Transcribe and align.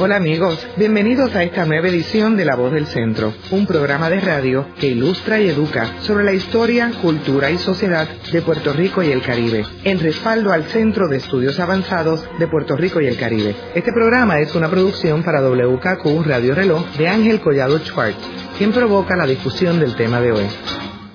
Hola 0.00 0.14
amigos, 0.14 0.64
bienvenidos 0.76 1.34
a 1.34 1.42
esta 1.42 1.64
nueva 1.64 1.88
edición 1.88 2.36
de 2.36 2.44
La 2.44 2.54
Voz 2.54 2.72
del 2.72 2.86
Centro, 2.86 3.34
un 3.50 3.66
programa 3.66 4.08
de 4.08 4.20
radio 4.20 4.64
que 4.78 4.86
ilustra 4.86 5.40
y 5.40 5.48
educa 5.48 5.92
sobre 6.02 6.22
la 6.22 6.32
historia, 6.32 6.92
cultura 7.02 7.50
y 7.50 7.58
sociedad 7.58 8.06
de 8.30 8.40
Puerto 8.40 8.72
Rico 8.72 9.02
y 9.02 9.10
el 9.10 9.22
Caribe, 9.22 9.66
en 9.82 9.98
respaldo 9.98 10.52
al 10.52 10.66
Centro 10.66 11.08
de 11.08 11.16
Estudios 11.16 11.58
Avanzados 11.58 12.24
de 12.38 12.46
Puerto 12.46 12.76
Rico 12.76 13.00
y 13.00 13.08
el 13.08 13.18
Caribe. 13.18 13.56
Este 13.74 13.92
programa 13.92 14.38
es 14.38 14.54
una 14.54 14.70
producción 14.70 15.24
para 15.24 15.42
WKQ 15.42 16.24
Radio 16.24 16.54
Reloj 16.54 16.86
de 16.96 17.08
Ángel 17.08 17.40
Collado 17.40 17.80
Schwartz, 17.80 18.18
quien 18.56 18.70
provoca 18.70 19.16
la 19.16 19.26
discusión 19.26 19.80
del 19.80 19.96
tema 19.96 20.20
de 20.20 20.30
hoy. 20.30 20.46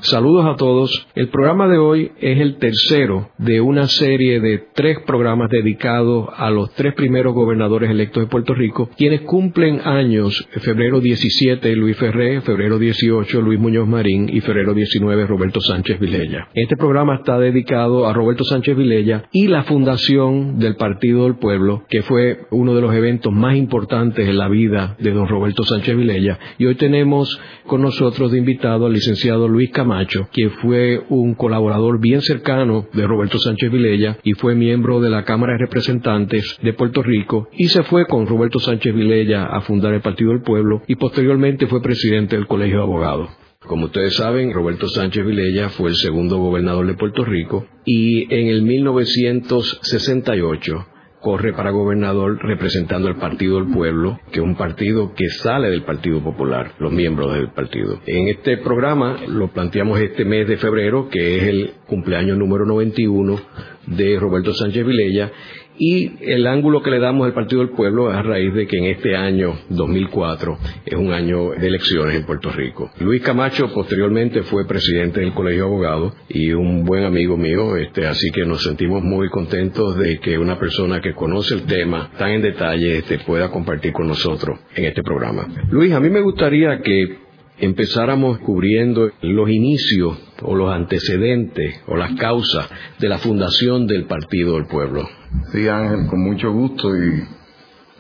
Saludos 0.04 0.46
a 0.46 0.58
todos. 0.58 1.08
El 1.16 1.30
programa 1.30 1.70
de 1.70 1.78
hoy 1.78 2.12
es 2.20 2.38
el 2.42 2.58
tercero 2.58 3.30
de 3.38 3.62
una 3.62 3.88
serie 3.88 4.42
de 4.42 4.62
tres 4.74 4.98
programas 5.08 5.50
dedicados 5.50 6.28
a 6.36 6.50
los 6.50 6.74
tres 6.74 6.94
primeros 6.94 7.34
gobernadores 7.34 7.90
electos 7.90 8.24
de 8.24 8.30
Puerto 8.30 8.54
Rico, 8.54 8.90
quienes 8.98 9.22
cumplen 9.22 9.80
años, 9.80 10.46
febrero 10.60 11.00
17 11.00 11.74
Luis 11.78 11.96
Ferré, 11.96 12.42
febrero 12.42 12.80
18 12.80 13.42
Luis 13.42 13.58
Muñoz 13.58 13.88
Marín 13.88 14.28
y 14.28 14.42
febrero 14.42 14.74
19 14.74 15.26
Roberto 15.26 15.62
Sánchez 15.62 15.98
Vilella. 16.02 16.50
Este 16.54 16.76
programa 16.76 17.16
está 17.16 17.40
dedicado 17.40 18.06
a 18.06 18.12
Roberto 18.12 18.44
Sánchez 18.44 18.76
Vilella 18.76 19.24
y 19.32 19.48
la 19.48 19.64
fundación 19.64 20.60
del 20.60 20.76
Partido 20.76 21.24
del 21.24 21.36
Pueblo, 21.36 21.86
que 21.90 22.02
fue 22.02 22.40
uno 22.52 22.76
de 22.76 22.82
los 22.82 22.94
eventos 22.94 23.32
más 23.32 23.56
importantes 23.56 24.28
en 24.28 24.38
la 24.38 24.50
vida 24.50 24.98
de 25.00 25.12
don 25.12 25.30
Roberto 25.30 25.64
Sánchez 25.64 25.96
Vilella. 25.96 26.40
Y 26.58 26.66
hoy 26.66 26.76
tenemos 26.76 27.40
con 27.68 27.82
nosotros 27.82 28.34
de 28.34 28.40
invitado 28.40 28.86
al 28.86 28.92
licenciado 28.92 29.48
Luis 29.48 29.72
Camacho, 29.94 30.28
que 30.32 30.50
fue 30.50 31.04
un 31.10 31.36
colaborador 31.36 32.00
bien 32.00 32.24
cercano 32.24 32.88
de 32.94 33.06
Roberto 33.06 33.38
Sánchez 33.38 33.72
Vilella 33.72 34.18
y 34.24 34.34
fue 34.34 34.56
miembro 34.56 35.00
de 35.00 35.12
la 35.12 35.24
Cámara 35.24 35.54
de 35.54 35.60
Representantes 35.60 36.58
de 36.64 36.74
Puerto 36.74 37.04
Rico 37.04 37.48
y 37.54 37.68
se 37.68 37.84
fue 37.84 38.08
con 38.08 38.26
Roberto 38.26 38.58
Sánchez 38.58 38.96
Vilella 38.96 39.46
a 39.46 39.62
fundar 39.62 39.94
el 39.94 40.02
Partido 40.02 40.32
del 40.32 40.42
Pueblo 40.42 40.82
y 40.88 40.96
posteriormente 40.96 41.68
fue 41.68 41.84
presidente 41.84 42.36
del 42.36 42.48
Colegio 42.48 42.78
de 42.78 42.84
Abogados. 42.84 43.30
Como 43.68 43.86
ustedes 43.86 44.16
saben, 44.16 44.52
Roberto 44.52 44.88
Sánchez 44.88 45.24
Vilella 45.24 45.70
fue 45.70 45.92
el 45.92 45.96
segundo 45.96 46.38
gobernador 46.38 46.88
de 46.88 46.96
Puerto 46.96 47.24
Rico 47.24 47.68
y 47.86 48.24
en 48.34 48.48
el 48.48 48.64
1968 48.64 50.88
corre 51.24 51.54
para 51.54 51.72
gobernador 51.72 52.38
representando 52.44 53.08
al 53.08 53.16
Partido 53.16 53.56
del 53.56 53.74
Pueblo, 53.74 54.20
que 54.32 54.40
es 54.40 54.46
un 54.46 54.56
partido 54.56 55.14
que 55.16 55.30
sale 55.30 55.70
del 55.70 55.84
Partido 55.84 56.22
Popular, 56.22 56.74
los 56.80 56.92
miembros 56.92 57.34
del 57.34 57.50
partido. 57.52 58.02
En 58.06 58.28
este 58.28 58.58
programa 58.58 59.18
lo 59.28 59.48
planteamos 59.48 60.00
este 60.02 60.26
mes 60.26 60.48
de 60.48 60.58
febrero, 60.58 61.08
que 61.10 61.38
es 61.38 61.44
el 61.44 61.72
cumpleaños 61.88 62.38
número 62.38 62.66
91 62.66 63.40
de 63.88 64.20
Roberto 64.20 64.54
Sánchez 64.54 64.86
Vilella, 64.86 65.32
y 65.78 66.12
el 66.22 66.48
ángulo 66.48 66.82
que 66.82 66.92
le 66.92 67.00
damos 67.00 67.26
al 67.26 67.34
Partido 67.34 67.62
del 67.62 67.72
Pueblo 67.72 68.12
es 68.12 68.18
a 68.18 68.22
raíz 68.22 68.54
de 68.54 68.68
que 68.68 68.78
en 68.78 68.86
este 68.86 69.16
año 69.16 69.54
2004 69.70 70.58
es 70.86 70.96
un 70.96 71.12
año 71.12 71.52
de 71.52 71.68
elecciones 71.68 72.16
en 72.16 72.26
Puerto 72.26 72.50
Rico. 72.52 72.92
Luis 73.00 73.22
Camacho 73.22 73.74
posteriormente 73.74 74.44
fue 74.44 74.68
presidente 74.68 75.22
del 75.22 75.34
Colegio 75.34 75.64
de 75.64 75.70
Abogados 75.70 76.14
y 76.30 76.52
un 76.54 76.86
buen 76.86 77.04
amigo 77.04 77.38
mío, 77.38 77.76
este, 77.76 78.06
así 78.08 78.30
que 78.32 78.46
nos 78.46 78.64
sentimos 78.64 79.04
muy 79.04 79.30
contentos 79.30 79.98
de 79.98 80.20
que 80.20 80.38
una 80.38 80.60
persona 80.60 81.02
que 81.02 81.14
conoce 81.14 81.56
el 81.56 81.64
tema 81.64 82.12
tan 82.18 82.32
en 82.32 82.42
detalle 82.42 82.98
este, 82.98 83.20
pueda 83.20 83.50
compartir 83.50 83.94
con 83.94 84.08
nosotros 84.08 84.60
en 84.76 84.86
este 84.86 85.02
programa. 85.04 85.48
Luis, 85.72 85.94
a 85.94 86.00
mí 86.00 86.10
me 86.10 86.22
gustaría 86.22 86.82
que 86.82 87.23
empezáramos 87.64 88.40
cubriendo 88.40 89.10
los 89.22 89.50
inicios 89.50 90.18
o 90.42 90.56
los 90.56 90.70
antecedentes 90.70 91.82
o 91.88 91.96
las 91.96 92.14
causas 92.16 92.70
de 93.00 93.08
la 93.08 93.20
fundación 93.20 93.88
del 93.88 94.06
Partido 94.06 94.56
del 94.56 94.66
Pueblo. 94.66 95.08
Sí, 95.52 95.68
Ángel, 95.68 96.08
con 96.08 96.22
mucho 96.22 96.52
gusto 96.52 96.90
y 96.96 97.24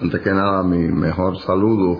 antes 0.01 0.21
que 0.21 0.31
nada 0.31 0.63
mi 0.63 0.79
mejor 0.79 1.39
saludo 1.39 1.97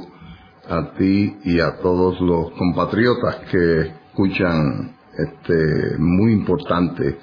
a 0.69 0.93
ti 0.93 1.37
y 1.45 1.59
a 1.59 1.77
todos 1.81 2.19
los 2.19 2.51
compatriotas 2.51 3.37
que 3.49 3.81
escuchan 4.09 4.97
este 5.17 5.97
muy 5.99 6.33
importante 6.33 7.17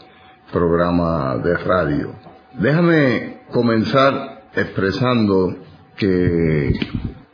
programa 0.50 1.36
de 1.36 1.56
radio. 1.56 2.14
Déjame 2.58 3.42
comenzar 3.52 4.44
expresando 4.54 5.54
que 5.96 6.72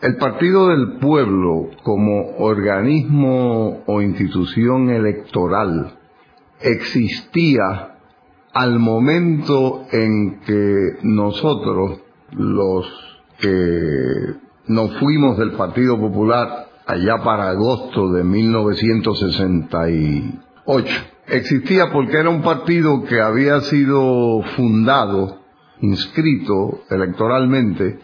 el 0.03 0.17
Partido 0.17 0.69
del 0.69 0.99
Pueblo 0.99 1.71
como 1.83 2.37
organismo 2.39 3.83
o 3.87 4.03
institución 4.03 4.91
electoral 4.91 5.97
existía 6.61 7.97
al 8.53 8.79
momento 8.79 9.87
en 9.93 10.41
que 10.41 10.99
nosotros, 11.03 12.01
los 12.33 12.87
que 13.39 14.35
nos 14.67 14.95
fuimos 14.99 15.39
del 15.39 15.53
Partido 15.53 15.99
Popular 15.99 16.67
allá 16.87 17.23
para 17.25 17.49
agosto 17.51 18.13
de 18.13 18.23
1968, 18.25 20.93
existía 21.27 21.91
porque 21.93 22.19
era 22.19 22.31
un 22.31 22.43
partido 22.43 23.05
que 23.05 23.21
había 23.21 23.61
sido 23.63 24.43
fundado, 24.57 25.41
inscrito 25.81 26.83
electoralmente, 26.91 27.99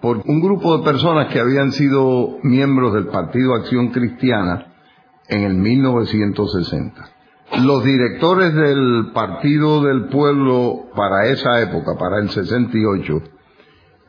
por 0.00 0.22
un 0.26 0.40
grupo 0.40 0.78
de 0.78 0.84
personas 0.84 1.28
que 1.32 1.40
habían 1.40 1.72
sido 1.72 2.38
miembros 2.42 2.94
del 2.94 3.08
Partido 3.08 3.54
Acción 3.54 3.88
Cristiana 3.88 4.72
en 5.28 5.42
el 5.42 5.54
1960. 5.54 7.08
Los 7.64 7.84
directores 7.84 8.54
del 8.54 9.10
Partido 9.12 9.82
del 9.82 10.06
Pueblo 10.06 10.88
para 10.94 11.26
esa 11.26 11.60
época, 11.60 11.96
para 11.98 12.18
el 12.18 12.30
68, 12.30 13.22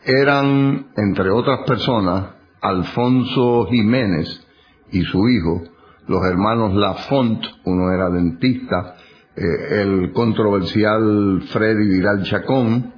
eran, 0.06 0.88
entre 0.96 1.30
otras 1.32 1.60
personas, 1.68 2.36
Alfonso 2.62 3.66
Jiménez 3.70 4.48
y 4.92 5.02
su 5.02 5.28
hijo, 5.28 5.64
los 6.08 6.24
hermanos 6.26 6.74
Lafont, 6.76 7.44
uno 7.66 7.92
era 7.92 8.10
dentista, 8.10 8.96
eh, 9.36 9.82
el 9.82 10.12
controversial 10.14 11.42
Freddy 11.52 11.88
Viral 11.88 12.24
Chacón, 12.24 12.94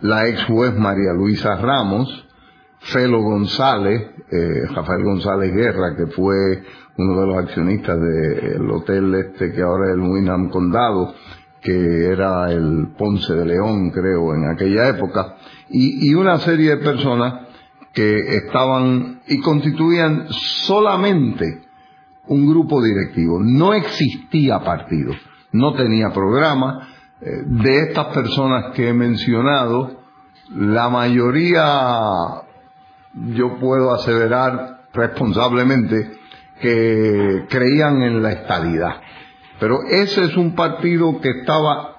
la 0.00 0.28
ex 0.28 0.44
juez 0.44 0.76
María 0.76 1.12
Luisa 1.12 1.56
Ramos, 1.56 2.25
Felo 2.92 3.20
González, 3.22 4.10
eh, 4.30 4.66
Rafael 4.74 5.02
González 5.02 5.52
Guerra, 5.52 5.96
que 5.96 6.06
fue 6.06 6.62
uno 6.98 7.20
de 7.20 7.26
los 7.26 7.36
accionistas 7.38 8.00
del 8.00 8.70
hotel 8.70 9.14
este 9.14 9.52
que 9.52 9.62
ahora 9.62 9.88
es 9.88 9.94
el 9.94 10.00
Winham 10.00 10.48
Condado, 10.50 11.14
que 11.60 12.06
era 12.06 12.50
el 12.52 12.94
Ponce 12.96 13.34
de 13.34 13.44
León, 13.44 13.90
creo, 13.90 14.34
en 14.34 14.48
aquella 14.48 14.88
época, 14.88 15.36
y, 15.68 16.14
una 16.14 16.38
serie 16.38 16.76
de 16.76 16.84
personas 16.84 17.48
que 17.92 18.36
estaban 18.36 19.20
y 19.26 19.40
constituían 19.40 20.26
solamente 20.30 21.62
un 22.28 22.48
grupo 22.48 22.80
directivo. 22.82 23.40
No 23.42 23.74
existía 23.74 24.60
partido, 24.60 25.12
no 25.52 25.74
tenía 25.74 26.10
programa. 26.12 26.88
Eh, 27.20 27.30
de 27.46 27.80
estas 27.88 28.06
personas 28.14 28.74
que 28.74 28.88
he 28.88 28.92
mencionado, 28.92 30.02
la 30.54 30.88
mayoría 30.88 32.45
yo 33.16 33.58
puedo 33.58 33.94
aseverar 33.94 34.82
responsablemente 34.92 36.12
que 36.60 37.46
creían 37.48 38.02
en 38.02 38.22
la 38.22 38.32
estabilidad. 38.32 39.00
Pero 39.58 39.80
ese 39.88 40.24
es 40.24 40.36
un 40.36 40.54
partido 40.54 41.20
que 41.20 41.30
estaba 41.30 41.96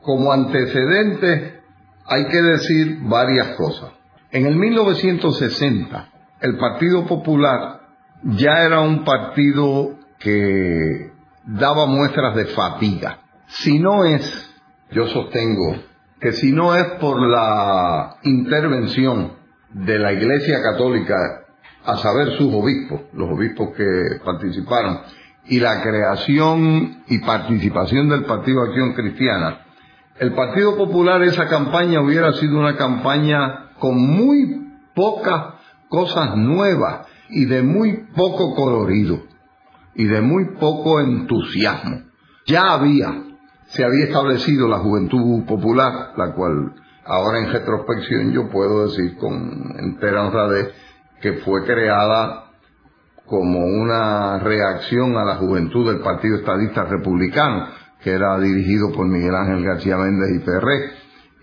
Como 0.00 0.32
antecedente 0.32 1.60
hay 2.06 2.26
que 2.26 2.42
decir 2.42 2.98
varias 3.02 3.56
cosas. 3.56 3.90
En 4.30 4.46
el 4.46 4.54
1960, 4.56 6.08
el 6.40 6.56
Partido 6.58 7.06
Popular 7.06 7.80
ya 8.22 8.64
era 8.64 8.80
un 8.80 9.04
partido 9.04 9.96
que 10.24 11.12
daba 11.44 11.86
muestras 11.86 12.34
de 12.34 12.46
fatiga. 12.46 13.18
Si 13.46 13.78
no 13.78 14.04
es, 14.04 14.50
yo 14.90 15.06
sostengo, 15.08 15.76
que 16.18 16.32
si 16.32 16.50
no 16.50 16.74
es 16.74 16.84
por 16.98 17.20
la 17.20 18.16
intervención 18.22 19.34
de 19.70 19.98
la 19.98 20.12
Iglesia 20.12 20.62
Católica, 20.62 21.14
a 21.84 21.98
saber 21.98 22.38
sus 22.38 22.52
obispos, 22.54 23.02
los 23.12 23.28
obispos 23.30 23.76
que 23.76 24.18
participaron, 24.24 25.00
y 25.46 25.60
la 25.60 25.82
creación 25.82 27.02
y 27.06 27.18
participación 27.18 28.08
del 28.08 28.24
Partido 28.24 28.62
Acción 28.62 28.94
Cristiana, 28.94 29.66
el 30.18 30.32
Partido 30.32 30.78
Popular 30.78 31.22
esa 31.22 31.48
campaña 31.48 32.00
hubiera 32.00 32.32
sido 32.32 32.58
una 32.58 32.76
campaña 32.76 33.72
con 33.78 33.98
muy 33.98 34.72
pocas 34.94 35.56
cosas 35.90 36.36
nuevas 36.36 37.06
y 37.28 37.44
de 37.44 37.62
muy 37.62 38.06
poco 38.14 38.54
colorido 38.54 39.33
y 39.94 40.04
de 40.04 40.20
muy 40.20 40.56
poco 40.56 41.00
entusiasmo. 41.00 42.02
Ya 42.46 42.72
había, 42.72 43.24
se 43.66 43.84
había 43.84 44.04
establecido 44.04 44.68
la 44.68 44.78
Juventud 44.78 45.44
Popular, 45.44 46.12
la 46.16 46.34
cual 46.34 46.74
ahora 47.04 47.40
en 47.40 47.52
retrospección 47.52 48.32
yo 48.32 48.48
puedo 48.50 48.86
decir 48.86 49.16
con 49.16 49.74
entera 49.78 50.26
honradez 50.26 50.74
que 51.20 51.34
fue 51.34 51.64
creada 51.64 52.44
como 53.26 53.64
una 53.64 54.38
reacción 54.38 55.16
a 55.16 55.24
la 55.24 55.36
juventud 55.36 55.90
del 55.90 56.02
Partido 56.02 56.36
Estadista 56.36 56.84
Republicano, 56.84 57.68
que 58.02 58.10
era 58.10 58.38
dirigido 58.38 58.92
por 58.92 59.06
Miguel 59.06 59.34
Ángel 59.34 59.64
García 59.64 59.96
Méndez 59.96 60.30
y 60.36 60.44
Ferré, 60.44 60.90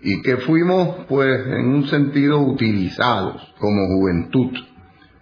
y 0.02 0.22
que 0.22 0.36
fuimos, 0.38 1.06
pues, 1.08 1.46
en 1.46 1.68
un 1.68 1.86
sentido 1.86 2.38
utilizados 2.40 3.54
como 3.58 3.86
juventud. 3.88 4.52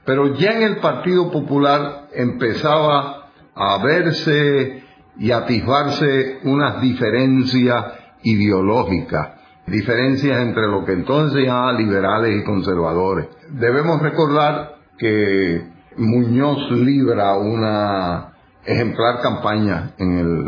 Pero 0.05 0.35
ya 0.35 0.53
en 0.53 0.63
el 0.63 0.77
Partido 0.79 1.31
Popular 1.31 2.09
empezaba 2.15 3.20
a 3.55 3.79
verse 3.83 4.83
y 5.19 5.31
atisbarse 5.31 6.41
unas 6.45 6.81
diferencias 6.81 7.85
ideológicas, 8.23 9.31
diferencias 9.67 10.41
entre 10.41 10.67
lo 10.69 10.85
que 10.85 10.93
entonces 10.93 11.41
se 11.41 11.47
llamaba 11.47 11.73
liberales 11.73 12.41
y 12.41 12.45
conservadores. 12.45 13.29
Debemos 13.51 14.01
recordar 14.01 14.77
que 14.99 15.69
Muñoz 15.97 16.71
libra 16.71 17.37
una 17.37 18.33
ejemplar 18.65 19.21
campaña 19.21 19.93
en 19.99 20.19
el 20.19 20.45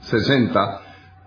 60 0.00 0.80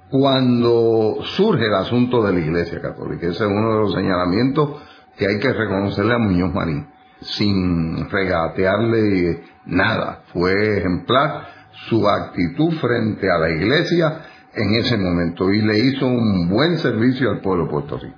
cuando 0.10 1.18
surge 1.24 1.66
el 1.66 1.74
asunto 1.74 2.24
de 2.24 2.34
la 2.34 2.40
Iglesia 2.40 2.82
Católica. 2.82 3.28
Ese 3.28 3.44
es 3.44 3.52
uno 3.52 3.74
de 3.74 3.80
los 3.80 3.94
señalamientos 3.94 4.82
que 5.18 5.28
hay 5.28 5.40
que 5.40 5.52
reconocerle 5.52 6.14
a 6.14 6.20
Muñoz 6.20 6.54
Marín, 6.54 6.88
sin 7.22 8.10
regatearle 8.10 9.44
nada. 9.66 10.24
Fue 10.34 10.78
ejemplar 10.78 11.48
su 11.90 12.08
actitud 12.08 12.74
frente 12.80 13.30
a 13.30 13.38
la 13.38 13.50
Iglesia 13.50 14.22
en 14.54 14.76
ese 14.76 14.98
momento 14.98 15.52
y 15.52 15.62
le 15.62 15.80
hizo 15.80 16.08
un 16.08 16.50
buen 16.50 16.78
servicio 16.78 17.30
al 17.30 17.42
pueblo 17.42 17.66
de 17.66 17.72
Puerto 17.72 17.98
Rico. 17.98 18.18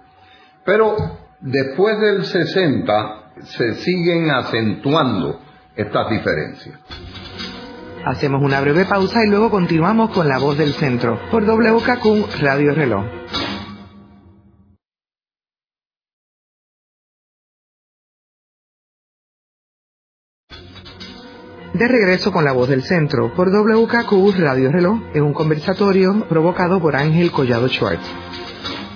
Pero 0.63 0.95
después 1.41 1.99
del 1.99 2.25
60 2.25 3.31
se 3.41 3.75
siguen 3.75 4.31
acentuando 4.31 5.39
estas 5.75 6.09
diferencias. 6.09 6.79
Hacemos 8.05 8.41
una 8.41 8.61
breve 8.61 8.85
pausa 8.85 9.23
y 9.25 9.29
luego 9.29 9.49
continuamos 9.49 10.11
con 10.11 10.27
La 10.27 10.37
Voz 10.37 10.57
del 10.57 10.73
Centro 10.73 11.19
por 11.29 11.43
WKQ 11.43 12.41
Radio 12.41 12.73
Reloj. 12.73 13.16
De 21.77 21.87
regreso 21.87 22.31
con 22.31 22.43
La 22.43 22.53
Voz 22.53 22.69
del 22.69 22.81
Centro 22.81 23.31
por 23.35 23.49
WKQ 23.49 24.35
Radio 24.39 24.71
Reloj 24.71 24.99
en 25.13 25.21
un 25.21 25.33
conversatorio 25.33 26.25
provocado 26.27 26.81
por 26.81 26.95
Ángel 26.95 27.29
Collado 27.29 27.67
Schwartz. 27.67 28.01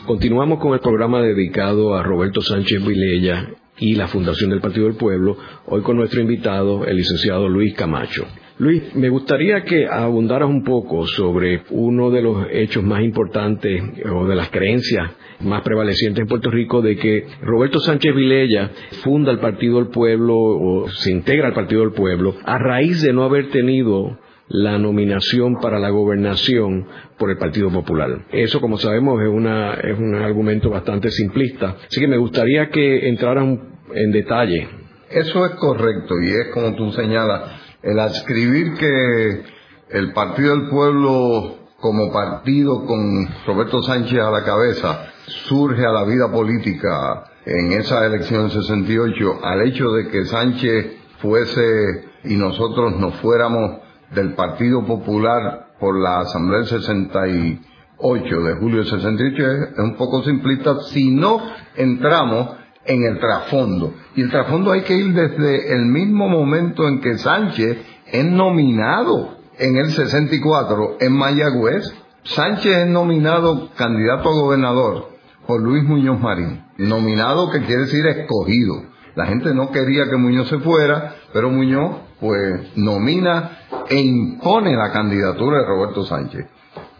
Continuamos 0.07 0.57
con 0.57 0.73
el 0.73 0.79
programa 0.79 1.21
dedicado 1.21 1.93
a 1.93 2.01
Roberto 2.01 2.41
Sánchez 2.41 2.83
Vilella 2.83 3.49
y 3.77 3.93
la 3.93 4.07
Fundación 4.07 4.49
del 4.49 4.61
Partido 4.61 4.87
del 4.87 4.95
Pueblo, 4.95 5.37
hoy 5.67 5.83
con 5.83 5.95
nuestro 5.95 6.21
invitado, 6.21 6.83
el 6.85 6.97
licenciado 6.97 7.47
Luis 7.47 7.75
Camacho. 7.75 8.25
Luis, 8.61 8.95
me 8.95 9.09
gustaría 9.09 9.63
que 9.63 9.87
abundaras 9.87 10.47
un 10.47 10.63
poco 10.63 11.07
sobre 11.07 11.63
uno 11.71 12.11
de 12.11 12.21
los 12.21 12.45
hechos 12.51 12.83
más 12.83 13.01
importantes 13.01 13.81
o 14.07 14.27
de 14.27 14.35
las 14.35 14.51
creencias 14.51 15.09
más 15.39 15.63
prevalecientes 15.63 16.21
en 16.21 16.27
Puerto 16.27 16.51
Rico 16.51 16.79
de 16.79 16.95
que 16.95 17.25
Roberto 17.41 17.79
Sánchez 17.79 18.13
Vilella 18.13 18.69
funda 19.01 19.31
el 19.31 19.39
Partido 19.39 19.77
del 19.77 19.87
Pueblo 19.87 20.37
o 20.37 20.87
se 20.89 21.11
integra 21.11 21.47
al 21.47 21.55
Partido 21.55 21.81
del 21.81 21.93
Pueblo 21.93 22.35
a 22.45 22.59
raíz 22.59 23.01
de 23.01 23.13
no 23.13 23.23
haber 23.23 23.49
tenido 23.49 24.19
la 24.47 24.77
nominación 24.77 25.55
para 25.59 25.79
la 25.79 25.89
gobernación 25.89 26.85
por 27.17 27.31
el 27.31 27.39
Partido 27.39 27.71
Popular. 27.71 28.27
Eso, 28.31 28.61
como 28.61 28.77
sabemos, 28.77 29.23
es, 29.23 29.27
una, 29.27 29.73
es 29.73 29.97
un 29.97 30.13
argumento 30.13 30.69
bastante 30.69 31.09
simplista. 31.09 31.77
Así 31.87 31.99
que 31.99 32.07
me 32.07 32.17
gustaría 32.17 32.69
que 32.69 33.09
entraran 33.09 33.59
en 33.91 34.11
detalle. 34.11 34.67
Eso 35.09 35.47
es 35.47 35.55
correcto 35.55 36.13
y 36.21 36.27
es 36.27 36.53
como 36.53 36.75
tú 36.75 36.91
señalas, 36.91 37.60
el 37.83 37.99
adscribir 37.99 38.75
que 38.75 39.43
el 39.89 40.13
Partido 40.13 40.55
del 40.55 40.69
Pueblo 40.69 41.55
como 41.79 42.11
partido 42.11 42.85
con 42.85 43.27
Roberto 43.45 43.81
Sánchez 43.81 44.19
a 44.19 44.29
la 44.29 44.43
cabeza 44.43 45.07
surge 45.25 45.85
a 45.85 45.91
la 45.91 46.03
vida 46.03 46.31
política 46.31 47.23
en 47.45 47.71
esa 47.73 48.05
elección 48.05 48.51
68 48.51 49.39
al 49.43 49.61
hecho 49.63 49.91
de 49.91 50.07
que 50.09 50.25
Sánchez 50.25 50.97
fuese 51.19 52.05
y 52.23 52.35
nosotros 52.35 52.97
nos 52.97 53.15
fuéramos 53.15 53.79
del 54.11 54.33
Partido 54.33 54.85
Popular 54.85 55.71
por 55.79 55.99
la 55.99 56.19
Asamblea 56.19 56.59
del 56.59 56.67
68 56.67 58.41
de 58.41 58.55
julio 58.55 58.77
del 58.77 58.89
68 58.89 59.43
es 59.73 59.79
un 59.79 59.95
poco 59.95 60.23
simplista 60.23 60.79
si 60.91 61.09
no 61.09 61.41
entramos 61.75 62.60
en 62.85 63.03
el 63.03 63.19
trasfondo. 63.19 63.93
Y 64.15 64.21
el 64.21 64.29
trasfondo 64.29 64.71
hay 64.71 64.81
que 64.81 64.95
ir 64.95 65.13
desde 65.13 65.73
el 65.73 65.85
mismo 65.85 66.27
momento 66.29 66.87
en 66.87 67.01
que 67.01 67.17
Sánchez 67.17 67.77
es 68.05 68.25
nominado 68.25 69.37
en 69.57 69.77
el 69.77 69.91
64 69.91 70.97
en 70.99 71.13
Mayagüez. 71.13 71.93
Sánchez 72.23 72.77
es 72.77 72.87
nominado 72.87 73.69
candidato 73.75 74.29
a 74.29 74.33
gobernador 74.33 75.09
por 75.47 75.61
Luis 75.61 75.83
Muñoz 75.83 76.19
Marín. 76.19 76.63
Nominado 76.77 77.49
que 77.51 77.61
quiere 77.61 77.83
decir 77.83 78.05
escogido. 78.05 78.83
La 79.15 79.25
gente 79.25 79.53
no 79.53 79.71
quería 79.71 80.09
que 80.09 80.17
Muñoz 80.17 80.47
se 80.47 80.59
fuera, 80.59 81.15
pero 81.33 81.49
Muñoz 81.49 81.97
pues 82.19 82.77
nomina 82.77 83.57
e 83.89 83.99
impone 83.99 84.75
la 84.75 84.91
candidatura 84.91 85.59
de 85.59 85.65
Roberto 85.65 86.03
Sánchez. 86.05 86.45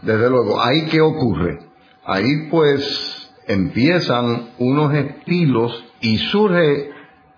Desde 0.02 0.28
luego, 0.28 0.60
¿ahí 0.60 0.86
qué 0.86 1.00
ocurre? 1.00 1.60
Ahí 2.04 2.48
pues 2.50 3.21
empiezan 3.46 4.50
unos 4.58 4.94
estilos 4.94 5.84
y 6.00 6.18
surge 6.18 6.90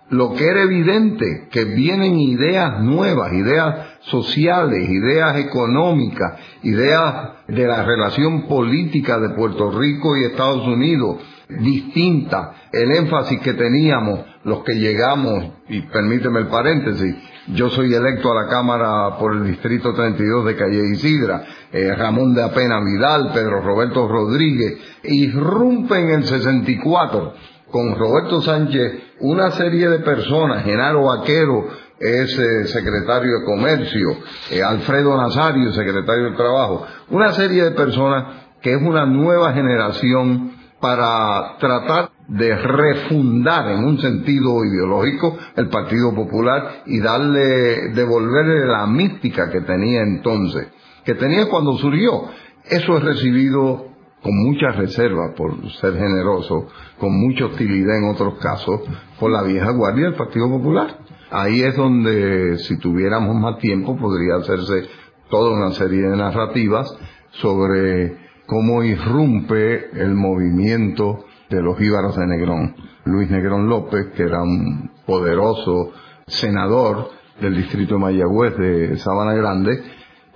lo 0.09 0.33
que 0.33 0.45
era 0.45 0.61
evidente, 0.61 1.47
que 1.51 1.65
vienen 1.65 2.19
ideas 2.19 2.81
nuevas, 2.81 3.33
ideas 3.33 3.87
sociales, 4.01 4.87
ideas 4.87 5.37
económicas, 5.37 6.39
ideas 6.61 7.29
de 7.47 7.65
la 7.65 7.83
relación 7.83 8.47
política 8.47 9.19
de 9.19 9.29
Puerto 9.29 9.71
Rico 9.71 10.15
y 10.15 10.25
Estados 10.25 10.67
Unidos, 10.67 11.17
distintas. 11.49 12.49
El 12.71 12.91
énfasis 12.91 13.39
que 13.41 13.53
teníamos, 13.53 14.19
los 14.45 14.63
que 14.63 14.75
llegamos, 14.75 15.53
y 15.67 15.81
permíteme 15.81 16.41
el 16.41 16.47
paréntesis, 16.47 17.15
yo 17.47 17.69
soy 17.71 17.91
electo 17.93 18.31
a 18.31 18.43
la 18.43 18.47
Cámara 18.47 19.17
por 19.17 19.33
el 19.33 19.43
Distrito 19.43 19.91
32 19.91 20.45
de 20.45 20.55
Calle 20.55 20.81
Isidra, 20.93 21.43
eh, 21.71 21.95
Ramón 21.95 22.35
de 22.35 22.43
Apena 22.43 22.79
Vidal, 22.79 23.31
Pedro 23.33 23.61
Roberto 23.61 24.07
Rodríguez, 24.07 24.77
irrumpe 25.03 25.99
en 25.99 26.09
el 26.11 26.25
64 26.25 27.33
con 27.71 27.95
Roberto 27.95 28.39
Sánchez 28.39 28.93
una 29.19 29.49
serie 29.51 29.89
de 29.89 29.99
personas, 29.99 30.63
Genaro 30.63 31.05
Vaquero 31.05 31.67
es 31.99 32.37
eh, 32.37 32.67
secretario 32.67 33.39
de 33.39 33.45
Comercio, 33.45 34.09
eh, 34.51 34.61
Alfredo 34.61 35.17
Nazario, 35.17 35.71
secretario 35.73 36.25
de 36.29 36.37
Trabajo, 36.37 36.85
una 37.09 37.31
serie 37.31 37.63
de 37.63 37.71
personas 37.71 38.43
que 38.61 38.73
es 38.73 38.81
una 38.81 39.07
nueva 39.07 39.53
generación 39.53 40.51
para 40.79 41.57
tratar 41.57 42.14
de 42.27 42.55
refundar 42.55 43.71
en 43.71 43.83
un 43.83 43.99
sentido 43.99 44.63
ideológico 44.65 45.37
el 45.55 45.69
Partido 45.69 46.13
Popular 46.13 46.83
y 46.85 46.99
darle, 46.99 47.89
devolverle 47.93 48.65
la 48.65 48.87
mística 48.87 49.49
que 49.51 49.61
tenía 49.61 50.01
entonces, 50.01 50.67
que 51.03 51.15
tenía 51.15 51.47
cuando 51.47 51.77
surgió. 51.77 52.23
Eso 52.63 52.97
es 52.97 53.03
recibido 53.03 53.95
con 54.23 54.35
mucha 54.35 54.71
reserva, 54.71 55.35
por 55.35 55.71
ser 55.73 55.93
generoso, 55.97 56.67
con 56.99 57.13
mucha 57.13 57.45
hostilidad 57.45 57.99
en 57.99 58.09
otros 58.09 58.39
casos, 58.39 58.81
por 59.19 59.29
la 59.29 59.43
vieja 59.43 59.69
guardia 59.71 60.05
del 60.05 60.15
Partido 60.15 60.49
Popular. 60.49 60.97
Ahí 61.29 61.61
es 61.61 61.75
donde, 61.75 62.57
si 62.57 62.79
tuviéramos 62.79 63.35
más 63.35 63.59
tiempo, 63.59 63.95
podría 63.95 64.37
hacerse 64.37 64.89
toda 65.29 65.51
una 65.51 65.71
serie 65.73 66.07
de 66.07 66.17
narrativas 66.17 66.91
sobre 67.33 68.17
cómo 68.47 68.83
irrumpe 68.83 69.91
el 69.93 70.15
movimiento 70.15 71.24
de 71.49 71.61
los 71.61 71.79
íbaros 71.79 72.15
de 72.17 72.27
Negrón. 72.27 72.75
Luis 73.05 73.29
Negrón 73.29 73.69
López, 73.69 74.07
que 74.15 74.23
era 74.23 74.41
un 74.41 74.91
poderoso 75.05 75.91
senador 76.27 77.09
del 77.39 77.55
distrito 77.55 77.95
de 77.95 78.01
Mayagüez 78.01 78.57
de 78.57 78.97
Sabana 78.97 79.33
Grande. 79.33 79.83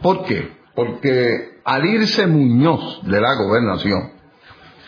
¿Por 0.02 0.24
qué? 0.26 0.58
Porque 0.76 1.60
al 1.66 1.86
irse 1.86 2.28
Muñoz 2.28 3.02
de 3.04 3.22
la 3.22 3.36
gobernación, 3.36 4.12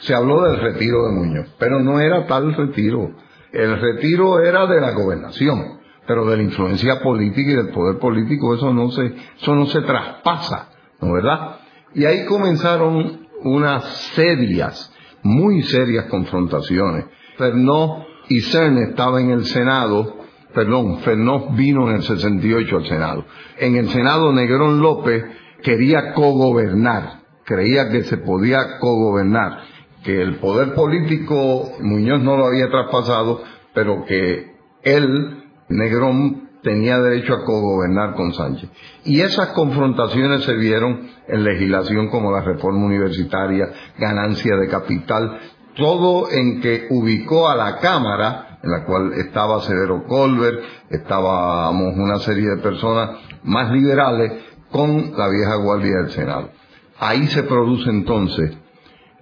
se 0.01 0.16
habló 0.16 0.42
del 0.44 0.60
retiro 0.60 1.06
de 1.06 1.12
Muñoz, 1.13 1.56
pero 1.60 1.80
no 1.80 2.00
era 2.00 2.25
tal 2.25 2.54
retiro. 2.56 3.12
El 3.51 3.80
retiro 3.80 4.40
era 4.40 4.66
de 4.66 4.82
la 4.82 4.92
gobernación, 4.92 5.80
pero 6.08 6.25
de 6.25 6.38
la 6.38 6.44
influencia 6.44 7.00
política 7.01 7.51
y 7.51 7.56
del 7.56 7.70
poder 7.70 8.00
político 8.00 8.56
eso 8.56 8.74
no 8.74 8.90
se, 8.92 9.13
eso 9.40 9.56
no 9.56 9.66
se 9.68 9.82
traspasa, 9.82 10.70
¿no 11.01 11.13
verdad? 11.13 11.58
Y 11.94 12.06
ahí 12.06 12.25
comenzaron 12.25 13.28
unas 13.44 13.84
serias, 14.16 14.90
muy 15.24 15.63
serias 15.63 16.06
confrontaciones. 16.06 17.06
Fernó 17.38 18.06
y 18.30 18.42
Cern 18.42 18.78
estaba 18.78 19.22
en 19.22 19.32
el 19.32 19.46
Senado, 19.46 20.18
perdón, 20.54 21.00
Fernó 21.00 21.50
vino 21.51 21.90
en 21.90 21.98
el 21.98 22.04
68 22.04 22.78
al 22.78 22.86
Senado. 22.86 23.25
En 23.58 23.75
el 23.75 23.90
Senado 23.90 24.32
Negrón 24.34 24.82
López 24.82 25.24
quería 25.63 26.13
cogobernar, 26.13 27.22
creía 27.46 27.90
que 27.90 28.04
se 28.04 28.18
podía 28.18 28.80
cogobernar, 28.80 29.60
que 30.04 30.22
el 30.22 30.36
poder 30.38 30.74
político 30.74 31.74
Muñoz 31.82 32.22
no 32.22 32.38
lo 32.38 32.46
había 32.46 32.70
traspasado, 32.70 33.42
pero 33.74 34.06
que 34.06 34.51
él, 34.84 35.44
Negrón, 35.70 36.50
tenía 36.63 37.00
derecho 37.00 37.34
a 37.34 37.44
cogobernar 37.44 38.15
con 38.15 38.34
Sánchez. 38.34 38.70
Y 39.06 39.22
esas 39.22 39.50
confrontaciones 39.50 40.44
se 40.44 40.53
vieron 40.53 41.10
en 41.27 41.44
legislación 41.44 42.10
como 42.10 42.32
la 42.32 42.41
reforma 42.41 42.86
universitaria, 42.86 43.70
ganancia 43.98 44.56
de 44.56 44.68
capital, 44.68 45.39
todo 45.75 46.30
en 46.32 46.62
que 46.62 46.88
ubicó 46.89 47.50
a 47.50 47.56
la 47.56 47.77
Cámara, 47.77 48.60
en 48.63 48.72
la 48.72 48.86
cual 48.86 49.13
estaba 49.13 49.62
Severo 49.62 50.03
Colbert, 50.08 50.62
estábamos 50.89 51.96
una 51.96 52.20
serie 52.20 52.50
de 52.50 52.58
personas 52.58 53.12
más 53.44 53.72
liberales, 53.72 54.34
con 54.72 55.18
la 55.18 55.27
vieja 55.30 55.56
guardia 55.56 55.98
del 55.98 56.12
Senado. 56.12 56.50
Ahí 56.98 57.27
se 57.27 57.44
produce 57.44 57.89
entonces 57.89 58.58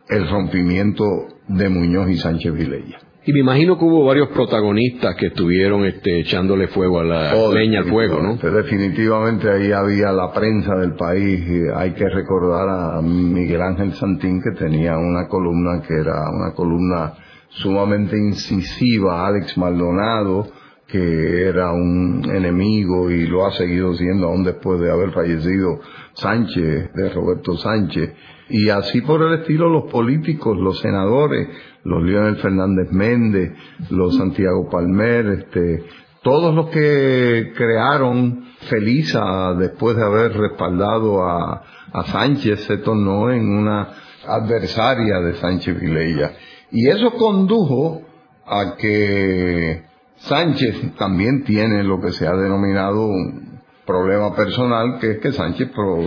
el 0.08 0.29
rompimiento 0.29 1.27
de 1.48 1.69
Muñoz 1.69 2.10
y 2.10 2.17
Sánchez 2.17 2.53
Vilella. 2.53 3.00
Y 3.29 3.31
me 3.33 3.41
imagino 3.41 3.77
que 3.77 3.86
hubo 3.86 4.05
varios 4.05 4.29
protagonistas 4.29 5.15
que 5.15 5.27
estuvieron 5.27 5.86
este, 5.86 6.21
echándole 6.21 6.67
fuego 6.67 7.00
a 7.00 7.03
la 7.03 7.36
Oh, 7.36 7.53
leña 7.53 7.81
al 7.81 7.86
fuego, 7.86 8.19
¿no? 8.24 8.38
Definitivamente 8.38 9.48
ahí 9.51 9.71
había 9.71 10.12
la 10.12 10.33
prensa 10.33 10.74
del 10.75 10.95
país. 10.95 11.39
y 11.48 11.62
hay 11.75 11.91
que 11.91 12.09
recordar 12.09 12.67
a 12.67 13.01
Miguel 13.03 13.62
Ángel 13.62 13.93
Santín 13.93 14.41
que 14.41 14.57
tenía 14.57 14.98
una 14.98 15.27
columna 15.27 15.79
que 15.88 15.93
era 15.93 16.27
una 16.31 16.55
columna 16.55 17.13
sumamente 17.50 18.17
incisiva, 18.17 19.27
Alex 19.27 19.55
Maldonado, 19.59 20.48
que 20.91 21.48
era 21.48 21.72
un 21.72 22.24
enemigo 22.34 23.12
y 23.12 23.27
lo 23.27 23.46
ha 23.46 23.51
seguido 23.51 23.93
siendo 23.93 24.27
aún 24.27 24.43
después 24.43 24.79
de 24.79 24.91
haber 24.91 25.12
fallecido 25.12 25.79
Sánchez, 26.13 26.93
de 26.93 27.10
Roberto 27.10 27.55
Sánchez. 27.58 28.13
Y 28.50 28.69
así 28.69 29.01
por 29.01 29.22
el 29.22 29.41
estilo 29.41 29.69
los 29.69 29.91
políticos, 29.91 30.58
los 30.58 30.79
senadores, 30.79 31.48
los 31.84 32.03
Leonel 32.03 32.38
Fernández 32.38 32.91
Méndez, 32.91 33.51
los 33.91 34.17
Santiago 34.17 34.67
Palmer, 34.72 35.27
este, 35.27 35.84
todos 36.24 36.55
los 36.55 36.69
que 36.69 37.53
crearon 37.55 38.46
Felisa 38.69 39.53
después 39.60 39.96
de 39.96 40.03
haber 40.03 40.34
respaldado 40.36 41.24
a, 41.24 41.63
a 41.93 42.03
Sánchez 42.05 42.62
se 42.65 42.77
tornó 42.77 43.31
en 43.31 43.48
una 43.48 43.89
adversaria 44.27 45.19
de 45.19 45.36
Sánchez 45.36 45.79
Vilella. 45.79 46.31
Y 46.72 46.88
eso 46.88 47.12
condujo 47.12 48.01
a 48.48 48.75
que 48.75 49.88
Sánchez 50.19 50.95
también 50.97 51.43
tiene 51.43 51.83
lo 51.83 51.99
que 52.01 52.11
se 52.11 52.27
ha 52.27 52.33
denominado 52.33 53.05
un 53.07 53.61
problema 53.85 54.35
personal, 54.35 54.99
que 54.99 55.11
es 55.11 55.17
que 55.19 55.31
Sánchez 55.31 55.69
pro- 55.73 56.03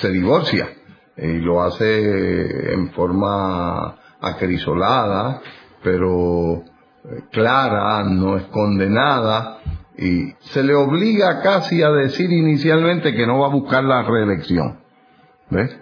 se 0.00 0.10
divorcia 0.10 0.68
y 1.16 1.38
lo 1.38 1.62
hace 1.62 2.72
en 2.74 2.90
forma 2.90 3.96
acrisolada, 4.20 5.40
pero 5.82 6.56
eh, 7.04 7.22
clara, 7.30 8.04
no 8.04 8.36
es 8.36 8.44
condenada, 8.44 9.58
y 9.96 10.32
se 10.40 10.62
le 10.62 10.74
obliga 10.74 11.40
casi 11.42 11.82
a 11.82 11.90
decir 11.90 12.30
inicialmente 12.30 13.14
que 13.14 13.26
no 13.26 13.40
va 13.40 13.46
a 13.46 13.50
buscar 13.52 13.82
la 13.84 14.02
reelección. 14.02 14.78
¿Ves? 15.50 15.76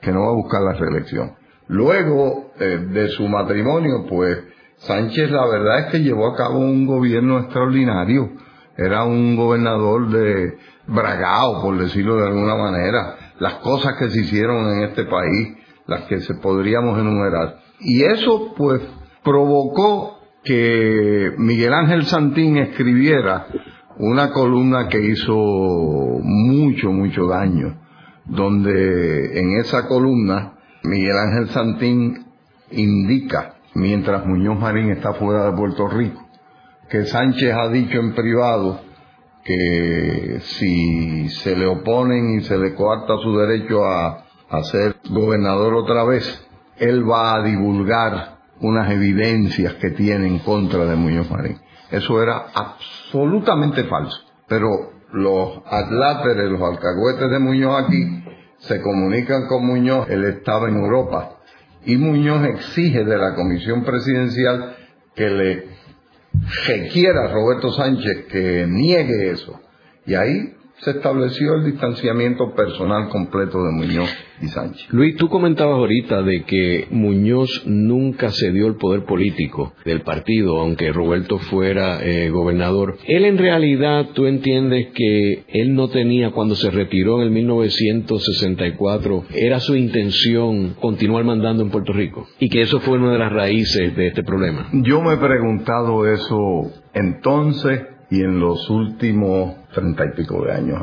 Que 0.00 0.12
no 0.12 0.20
va 0.22 0.28
a 0.28 0.34
buscar 0.34 0.62
la 0.62 0.74
reelección. 0.74 1.34
Luego 1.68 2.52
eh, 2.60 2.86
de 2.90 3.08
su 3.08 3.26
matrimonio, 3.28 4.04
pues 4.08 4.38
Sánchez 4.82 5.30
la 5.30 5.46
verdad 5.46 5.78
es 5.80 5.86
que 5.86 6.02
llevó 6.02 6.28
a 6.28 6.36
cabo 6.36 6.58
un 6.58 6.86
gobierno 6.86 7.38
extraordinario. 7.38 8.30
Era 8.76 9.04
un 9.04 9.36
gobernador 9.36 10.08
de 10.08 10.58
bragao, 10.86 11.62
por 11.62 11.78
decirlo 11.78 12.16
de 12.16 12.26
alguna 12.26 12.56
manera. 12.56 13.16
Las 13.38 13.54
cosas 13.54 13.94
que 13.98 14.10
se 14.10 14.20
hicieron 14.20 14.68
en 14.72 14.84
este 14.84 15.04
país, 15.04 15.56
las 15.86 16.02
que 16.02 16.20
se 16.20 16.34
podríamos 16.34 16.98
enumerar. 16.98 17.58
Y 17.80 18.02
eso 18.02 18.54
pues 18.56 18.80
provocó 19.22 20.18
que 20.42 21.32
Miguel 21.38 21.74
Ángel 21.74 22.06
Santín 22.06 22.56
escribiera 22.56 23.46
una 23.98 24.30
columna 24.30 24.88
que 24.88 25.00
hizo 25.00 25.32
mucho, 25.32 26.90
mucho 26.90 27.26
daño, 27.26 27.78
donde 28.24 29.38
en 29.38 29.60
esa 29.60 29.86
columna 29.86 30.54
Miguel 30.82 31.16
Ángel 31.16 31.48
Santín 31.50 32.26
indica, 32.70 33.54
mientras 33.74 34.26
Muñoz 34.26 34.58
Marín 34.58 34.90
está 34.90 35.14
fuera 35.14 35.46
de 35.46 35.56
Puerto 35.56 35.88
Rico, 35.88 36.22
que 36.88 37.06
Sánchez 37.06 37.54
ha 37.54 37.68
dicho 37.68 37.98
en 37.98 38.14
privado 38.14 38.80
que 39.44 40.38
si 40.42 41.28
se 41.30 41.56
le 41.56 41.66
oponen 41.66 42.38
y 42.38 42.40
se 42.42 42.58
le 42.58 42.74
coarta 42.74 43.14
su 43.22 43.36
derecho 43.36 43.84
a, 43.84 44.24
a 44.50 44.62
ser 44.64 44.96
gobernador 45.10 45.74
otra 45.74 46.04
vez, 46.04 46.46
él 46.78 47.08
va 47.08 47.36
a 47.36 47.42
divulgar 47.42 48.38
unas 48.60 48.90
evidencias 48.90 49.74
que 49.74 49.90
tiene 49.90 50.28
en 50.28 50.38
contra 50.40 50.84
de 50.84 50.96
Muñoz 50.96 51.30
Marín. 51.30 51.58
Eso 51.90 52.22
era 52.22 52.46
absolutamente 52.54 53.84
falso. 53.84 54.16
Pero 54.48 54.68
los 55.12 55.62
atláteres, 55.66 56.50
los 56.50 56.62
alcahuetes 56.62 57.30
de 57.30 57.38
Muñoz 57.38 57.84
aquí, 57.84 58.24
se 58.58 58.80
comunican 58.80 59.46
con 59.48 59.66
Muñoz, 59.66 60.08
él 60.08 60.24
estaba 60.24 60.68
en 60.68 60.76
Europa, 60.76 61.38
y 61.84 61.96
Muñoz 61.96 62.46
exige 62.46 63.04
de 63.04 63.16
la 63.16 63.34
comisión 63.34 63.84
presidencial 63.84 64.76
que 65.14 65.28
le 65.28 65.68
requiera 66.66 67.24
a 67.24 67.32
Roberto 67.32 67.72
Sánchez 67.72 68.26
que 68.30 68.66
niegue 68.68 69.30
eso. 69.30 69.60
Y 70.06 70.14
ahí 70.14 70.54
se 70.82 70.90
estableció 70.90 71.54
el 71.54 71.64
distanciamiento 71.64 72.54
personal 72.54 73.08
completo 73.08 73.62
de 73.64 73.70
Muñoz 73.70 74.10
y 74.40 74.48
Sánchez. 74.48 74.88
Luis, 74.90 75.14
tú 75.14 75.28
comentabas 75.28 75.76
ahorita 75.76 76.22
de 76.22 76.42
que 76.42 76.88
Muñoz 76.90 77.62
nunca 77.66 78.30
cedió 78.30 78.66
el 78.66 78.74
poder 78.74 79.04
político 79.04 79.74
del 79.84 80.00
partido, 80.00 80.58
aunque 80.58 80.92
Roberto 80.92 81.38
fuera 81.38 82.04
eh, 82.04 82.30
gobernador. 82.30 82.98
Él 83.06 83.24
en 83.24 83.38
realidad, 83.38 84.08
tú 84.12 84.26
entiendes 84.26 84.88
que 84.92 85.44
él 85.46 85.76
no 85.76 85.88
tenía, 85.88 86.32
cuando 86.32 86.56
se 86.56 86.72
retiró 86.72 87.18
en 87.18 87.28
el 87.28 87.30
1964, 87.30 89.26
era 89.36 89.60
su 89.60 89.76
intención 89.76 90.74
continuar 90.80 91.22
mandando 91.22 91.62
en 91.62 91.70
Puerto 91.70 91.92
Rico. 91.92 92.26
Y 92.40 92.48
que 92.48 92.62
eso 92.62 92.80
fue 92.80 92.98
una 92.98 93.12
de 93.12 93.18
las 93.20 93.32
raíces 93.32 93.94
de 93.94 94.08
este 94.08 94.24
problema. 94.24 94.68
Yo 94.72 95.00
me 95.00 95.14
he 95.14 95.18
preguntado 95.18 96.08
eso 96.12 96.72
entonces 96.92 97.91
y 98.12 98.22
en 98.22 98.38
los 98.38 98.68
últimos 98.68 99.54
treinta 99.72 100.04
y 100.04 100.10
pico 100.10 100.44
de 100.44 100.52
años. 100.52 100.82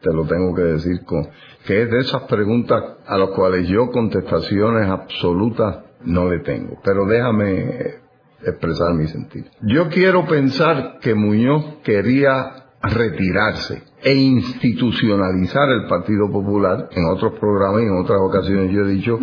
Te 0.00 0.10
lo 0.10 0.24
tengo 0.24 0.54
que 0.54 0.62
decir 0.62 1.04
con 1.04 1.28
que 1.66 1.82
es 1.82 1.90
de 1.90 1.98
esas 1.98 2.22
preguntas 2.22 2.82
a 3.06 3.18
las 3.18 3.28
cuales 3.36 3.68
yo 3.68 3.90
contestaciones 3.90 4.88
absolutas 4.88 5.84
no 6.06 6.30
le 6.30 6.38
tengo. 6.38 6.78
Pero 6.82 7.04
déjame 7.04 8.00
expresar 8.42 8.94
mi 8.94 9.06
sentido. 9.06 9.50
Yo 9.60 9.90
quiero 9.90 10.26
pensar 10.26 10.98
que 11.02 11.14
Muñoz 11.14 11.82
quería 11.84 12.64
retirarse 12.82 13.82
e 14.02 14.14
institucionalizar 14.14 15.68
el 15.68 15.86
Partido 15.88 16.32
Popular. 16.32 16.88
En 16.92 17.04
otros 17.04 17.38
programas 17.38 17.82
y 17.82 17.84
en 17.84 17.98
otras 17.98 18.18
ocasiones 18.18 18.72
yo 18.72 18.86
he 18.86 18.92
dicho 18.92 19.18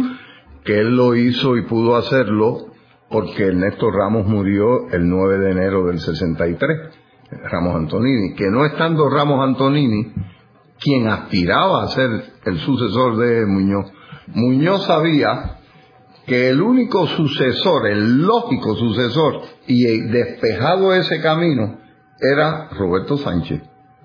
que 0.64 0.82
él 0.82 0.96
lo 0.96 1.16
hizo 1.16 1.58
y 1.58 1.64
pudo 1.64 1.96
hacerlo 1.96 2.68
porque 3.10 3.48
Ernesto 3.48 3.90
Ramos 3.90 4.28
murió 4.28 4.88
el 4.92 5.10
9 5.10 5.40
de 5.40 5.52
enero 5.52 5.88
del 5.88 6.00
63. 6.00 6.99
Ramos 7.32 7.76
Antonini, 7.76 8.34
que 8.36 8.50
no 8.50 8.66
estando 8.66 9.10
Ramos 9.10 9.48
Antonini, 9.48 10.14
quien 10.80 11.08
aspiraba 11.08 11.84
a 11.84 11.88
ser 11.90 12.10
el 12.46 12.58
sucesor 12.60 13.18
de 13.18 13.46
Muñoz, 13.46 13.92
Muñoz 14.28 14.86
sabía 14.86 15.58
que 16.26 16.50
el 16.50 16.62
único 16.62 17.08
sucesor, 17.08 17.88
el 17.88 18.22
lógico 18.22 18.76
sucesor, 18.76 19.42
y 19.68 19.84
despejado 20.02 20.94
ese 20.94 21.22
camino, 21.22 21.80
era 22.20 22.70
Roberto 22.70 23.18
Sánchez. 23.18 23.62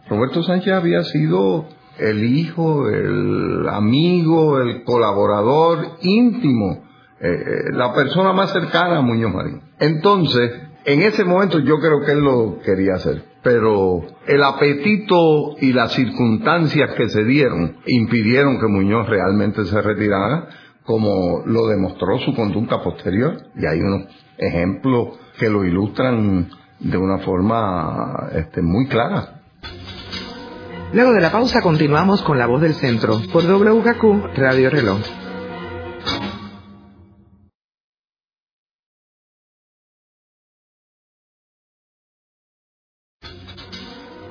Roberto 0.08 0.42
Sánchez 0.42 0.72
había 0.72 1.02
sido 1.04 1.66
el 1.98 2.24
hijo, 2.24 2.88
el 2.88 3.68
amigo, 3.68 4.58
el 4.60 4.84
colaborador 4.84 5.98
íntimo, 6.02 6.84
eh, 7.20 7.72
la 7.72 7.92
persona 7.92 8.32
más 8.32 8.52
cercana 8.52 8.98
a 8.98 9.02
Muñoz 9.02 9.32
Marín. 9.32 9.62
Entonces, 9.78 10.50
en 10.84 11.02
ese 11.02 11.24
momento 11.24 11.58
yo 11.60 11.78
creo 11.78 12.00
que 12.00 12.12
él 12.12 12.20
lo 12.20 12.58
quería 12.60 12.94
hacer, 12.94 13.24
pero 13.42 14.02
el 14.26 14.42
apetito 14.42 15.56
y 15.60 15.72
las 15.72 15.92
circunstancias 15.92 16.90
que 16.94 17.08
se 17.08 17.24
dieron 17.24 17.76
impidieron 17.86 18.58
que 18.58 18.66
Muñoz 18.66 19.08
realmente 19.08 19.64
se 19.64 19.80
retirara, 19.80 20.48
como 20.84 21.42
lo 21.46 21.66
demostró 21.68 22.18
su 22.18 22.34
conducta 22.34 22.82
posterior, 22.82 23.36
y 23.56 23.66
hay 23.66 23.80
unos 23.80 24.08
ejemplos 24.36 25.18
que 25.38 25.48
lo 25.48 25.64
ilustran 25.64 26.48
de 26.80 26.98
una 26.98 27.18
forma 27.18 28.28
este, 28.34 28.60
muy 28.60 28.86
clara. 28.86 29.40
Luego 30.92 31.12
de 31.12 31.20
la 31.20 31.32
pausa 31.32 31.60
continuamos 31.60 32.22
con 32.22 32.38
La 32.38 32.46
Voz 32.46 32.60
del 32.60 32.74
Centro 32.74 33.20
por 33.32 33.42
WKQ 33.44 34.36
Radio 34.36 34.70
Reloj. 34.70 35.23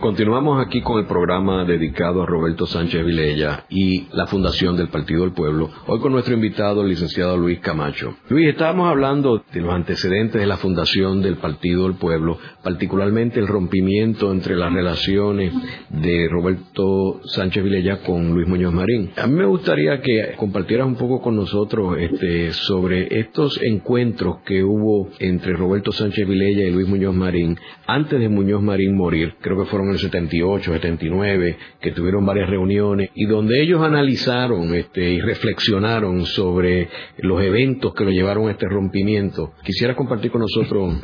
Continuamos 0.00 0.64
aquí 0.64 0.80
con 0.80 1.00
el 1.00 1.06
programa 1.06 1.64
dedicado 1.64 2.22
a 2.22 2.26
Roberto 2.26 2.66
Sánchez 2.66 3.04
Vilella 3.04 3.64
y 3.68 4.06
la 4.12 4.28
Fundación 4.28 4.76
del 4.76 4.90
Partido 4.90 5.22
del 5.22 5.32
Pueblo. 5.32 5.70
Hoy 5.88 5.98
con 5.98 6.12
nuestro 6.12 6.34
invitado, 6.34 6.82
el 6.82 6.90
licenciado 6.90 7.36
Luis 7.36 7.58
Camacho. 7.58 8.14
Luis, 8.28 8.48
estábamos 8.48 8.88
hablando 8.88 9.42
de 9.52 9.60
los 9.60 9.74
antecedentes 9.74 10.40
de 10.40 10.46
la 10.46 10.56
Fundación 10.56 11.20
del 11.20 11.38
Partido 11.38 11.82
del 11.88 11.96
Pueblo, 11.96 12.38
particularmente 12.62 13.40
el 13.40 13.48
rompimiento 13.48 14.30
entre 14.30 14.54
las 14.54 14.72
relaciones 14.72 15.52
de 15.88 16.28
Roberto 16.30 17.20
Sánchez 17.24 17.64
Vilella 17.64 18.00
con 18.02 18.34
Luis 18.34 18.46
Muñoz 18.46 18.72
Marín. 18.72 19.10
A 19.16 19.26
mí 19.26 19.34
me 19.34 19.46
gustaría 19.46 20.00
que 20.00 20.34
compartieras 20.36 20.86
un 20.86 20.94
poco 20.94 21.20
con 21.20 21.34
nosotros 21.34 21.96
este, 21.98 22.52
sobre 22.52 23.18
estos 23.18 23.60
encuentros 23.64 24.42
que 24.46 24.62
hubo 24.62 25.10
entre 25.18 25.54
Roberto 25.54 25.90
Sánchez 25.90 26.28
Vilella 26.28 26.62
y 26.62 26.70
Luis 26.70 26.86
Muñoz 26.86 27.16
Marín 27.16 27.58
antes 27.88 28.20
de 28.20 28.28
Muñoz 28.28 28.62
Marín 28.62 28.96
morir. 28.96 29.34
Creo 29.40 29.58
que 29.58 29.64
fueron 29.64 29.87
en 29.88 29.94
el 29.94 30.00
78, 30.00 30.72
79, 30.72 31.58
que 31.80 31.92
tuvieron 31.92 32.24
varias 32.24 32.48
reuniones 32.48 33.10
y 33.14 33.26
donde 33.26 33.62
ellos 33.62 33.82
analizaron 33.82 34.74
este, 34.74 35.10
y 35.10 35.20
reflexionaron 35.20 36.24
sobre 36.26 36.88
los 37.18 37.42
eventos 37.42 37.94
que 37.94 38.04
lo 38.04 38.10
llevaron 38.10 38.48
a 38.48 38.52
este 38.52 38.68
rompimiento. 38.68 39.52
Quisiera 39.64 39.96
compartir 39.96 40.30
con 40.30 40.42
nosotros 40.42 40.94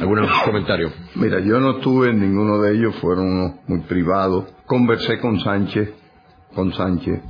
algunos 0.00 0.30
comentarios. 0.44 0.92
Mira, 1.14 1.40
yo 1.40 1.60
no 1.60 1.78
estuve 1.78 2.10
en 2.10 2.20
ninguno 2.20 2.60
de 2.60 2.74
ellos, 2.74 2.94
fueron 2.96 3.60
muy 3.66 3.80
privados. 3.80 4.46
Conversé 4.66 5.18
con 5.18 5.40
Sánchez, 5.40 5.90
con 6.54 6.72
Sánchez, 6.72 7.20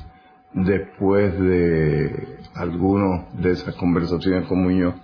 después 0.53 1.39
de 1.41 2.39
algunas 2.55 3.41
de 3.41 3.53
esas 3.53 3.75
conversaciones 3.77 4.47
con 4.47 4.63
Muñoz 4.63 4.95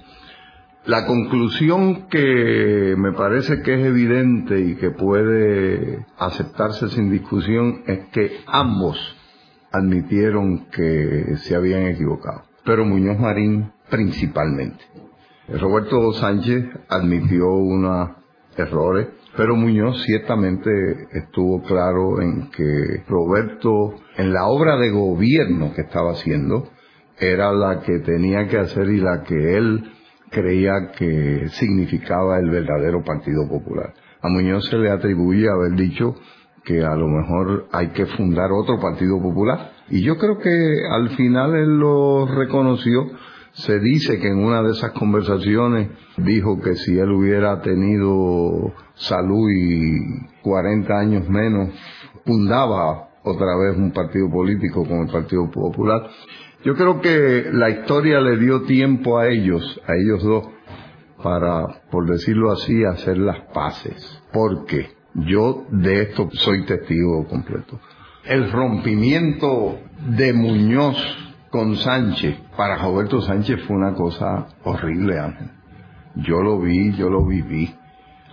la 0.86 1.06
conclusión 1.06 2.08
que 2.08 2.94
me 2.98 3.12
parece 3.12 3.62
que 3.62 3.74
es 3.74 3.86
evidente 3.86 4.60
y 4.60 4.74
que 4.76 4.90
puede 4.90 6.04
aceptarse 6.18 6.88
sin 6.90 7.10
discusión 7.10 7.82
es 7.86 8.06
que 8.12 8.30
ambos 8.46 8.98
admitieron 9.72 10.66
que 10.66 11.36
se 11.38 11.56
habían 11.56 11.86
equivocado, 11.86 12.42
pero 12.64 12.84
Muñoz 12.84 13.18
Marín 13.18 13.72
principalmente. 13.88 14.84
Roberto 15.48 16.12
Sánchez 16.12 16.64
admitió 16.88 17.48
unos 17.48 18.10
errores, 18.56 19.08
pero 19.36 19.56
Muñoz 19.56 20.02
ciertamente 20.04 20.70
estuvo 21.12 21.62
claro 21.62 22.20
en 22.20 22.50
que 22.50 23.02
Roberto, 23.08 23.94
en 24.16 24.32
la 24.32 24.46
obra 24.46 24.76
de 24.76 24.90
gobierno 24.90 25.72
que 25.74 25.82
estaba 25.82 26.12
haciendo, 26.12 26.68
era 27.18 27.52
la 27.52 27.80
que 27.80 28.00
tenía 28.00 28.48
que 28.48 28.58
hacer 28.58 28.88
y 28.90 29.00
la 29.00 29.22
que 29.22 29.56
él 29.56 29.93
creía 30.34 30.90
que 30.98 31.48
significaba 31.50 32.38
el 32.38 32.50
verdadero 32.50 33.02
Partido 33.04 33.48
Popular. 33.48 33.94
A 34.20 34.28
Muñoz 34.28 34.68
se 34.68 34.76
le 34.76 34.90
atribuye 34.90 35.48
haber 35.48 35.72
dicho 35.72 36.16
que 36.64 36.82
a 36.82 36.96
lo 36.96 37.06
mejor 37.08 37.68
hay 37.72 37.88
que 37.88 38.06
fundar 38.06 38.50
otro 38.52 38.80
Partido 38.80 39.20
Popular. 39.22 39.72
Y 39.88 40.02
yo 40.02 40.16
creo 40.18 40.38
que 40.38 40.74
al 40.90 41.10
final 41.10 41.54
él 41.54 41.78
lo 41.78 42.26
reconoció. 42.26 43.06
Se 43.52 43.78
dice 43.78 44.18
que 44.18 44.28
en 44.28 44.38
una 44.38 44.62
de 44.62 44.72
esas 44.72 44.90
conversaciones 44.92 45.90
dijo 46.16 46.60
que 46.60 46.74
si 46.74 46.98
él 46.98 47.10
hubiera 47.12 47.60
tenido 47.60 48.72
salud 48.94 49.48
y 49.50 50.40
40 50.42 50.98
años 50.98 51.28
menos, 51.28 51.70
fundaba 52.24 53.10
otra 53.24 53.56
vez 53.56 53.76
un 53.76 53.90
partido 53.92 54.30
político 54.30 54.86
con 54.86 55.00
el 55.00 55.08
Partido 55.08 55.50
Popular. 55.50 56.08
Yo 56.62 56.74
creo 56.74 57.00
que 57.00 57.46
la 57.52 57.70
historia 57.70 58.20
le 58.20 58.36
dio 58.38 58.62
tiempo 58.62 59.18
a 59.18 59.28
ellos, 59.28 59.80
a 59.86 59.94
ellos 59.96 60.22
dos, 60.22 60.46
para, 61.22 61.82
por 61.90 62.06
decirlo 62.06 62.52
así, 62.52 62.84
hacer 62.84 63.18
las 63.18 63.40
paces. 63.52 64.22
Porque 64.32 64.90
yo 65.14 65.64
de 65.70 66.02
esto 66.02 66.28
soy 66.32 66.64
testigo 66.64 67.26
completo. 67.26 67.80
El 68.24 68.50
rompimiento 68.50 69.78
de 70.16 70.32
Muñoz 70.32 70.96
con 71.50 71.76
Sánchez, 71.76 72.36
para 72.56 72.76
Roberto 72.76 73.20
Sánchez 73.20 73.62
fue 73.66 73.76
una 73.76 73.94
cosa 73.94 74.48
horrible, 74.64 75.18
Ángel. 75.18 75.50
Yo 76.16 76.42
lo 76.42 76.60
vi, 76.60 76.92
yo 76.92 77.08
lo 77.10 77.24
viví. 77.26 77.74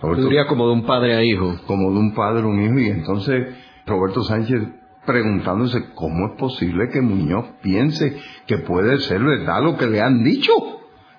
Roberto, 0.00 0.28
como 0.48 0.66
de 0.66 0.72
un 0.72 0.86
padre 0.86 1.14
a 1.14 1.22
hijo. 1.22 1.54
Como 1.66 1.92
de 1.92 1.98
un 1.98 2.14
padre 2.14 2.42
a 2.42 2.46
un 2.46 2.60
hijo. 2.60 2.78
Y 2.78 2.88
entonces 2.88 3.54
Roberto 3.86 4.22
Sánchez 4.22 4.60
preguntándose 5.06 5.90
cómo 5.94 6.28
es 6.28 6.38
posible 6.38 6.88
que 6.92 7.00
Muñoz 7.00 7.46
piense 7.62 8.16
que 8.46 8.58
puede 8.58 8.98
ser 9.00 9.20
verdad 9.20 9.62
lo 9.62 9.76
que 9.76 9.86
le 9.86 10.00
han 10.00 10.22
dicho. 10.22 10.52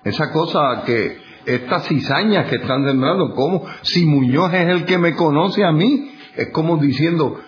Esa 0.04 0.30
cosa 0.32 0.82
que, 0.84 1.18
estas 1.46 1.86
cizañas 1.86 2.48
que 2.48 2.56
están 2.56 2.84
sembrando, 2.84 3.34
¿cómo? 3.34 3.64
Si 3.82 4.06
Muñoz 4.06 4.52
es 4.54 4.68
el 4.68 4.84
que 4.84 4.98
me 4.98 5.14
conoce 5.14 5.64
a 5.64 5.72
mí, 5.72 6.10
es 6.36 6.48
como 6.50 6.78
diciendo, 6.78 7.38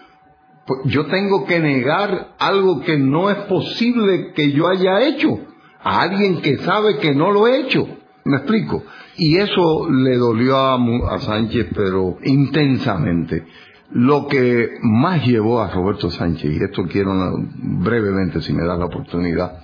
pues 0.67 0.81
yo 0.85 1.07
tengo 1.07 1.47
que 1.47 1.61
negar 1.61 2.35
algo 2.39 2.81
que 2.81 2.99
no 2.99 3.31
es 3.31 3.37
posible 3.45 4.33
que 4.35 4.53
yo 4.53 4.69
haya 4.69 5.03
hecho 5.03 5.39
a 5.83 6.03
alguien 6.03 6.43
que 6.43 6.59
sabe 6.59 6.99
que 6.99 7.15
no 7.15 7.31
lo 7.31 7.47
he 7.47 7.61
hecho. 7.61 7.87
¿Me 8.25 8.39
explico? 8.39 8.83
Y 9.17 9.37
eso 9.39 9.89
le 9.89 10.17
dolió 10.17 10.57
a, 10.57 10.75
a 10.75 11.19
Sánchez, 11.21 11.69
pero 11.75 12.19
intensamente. 12.25 13.45
Lo 13.91 14.27
que 14.27 14.79
más 14.83 15.25
llevó 15.25 15.61
a 15.61 15.71
Roberto 15.71 16.11
Sánchez, 16.11 16.53
y 16.53 16.63
esto 16.63 16.85
quiero 16.87 17.13
brevemente 17.55 18.41
si 18.41 18.53
me 18.53 18.65
da 18.65 18.77
la 18.77 18.87
oportunidad, 18.87 19.61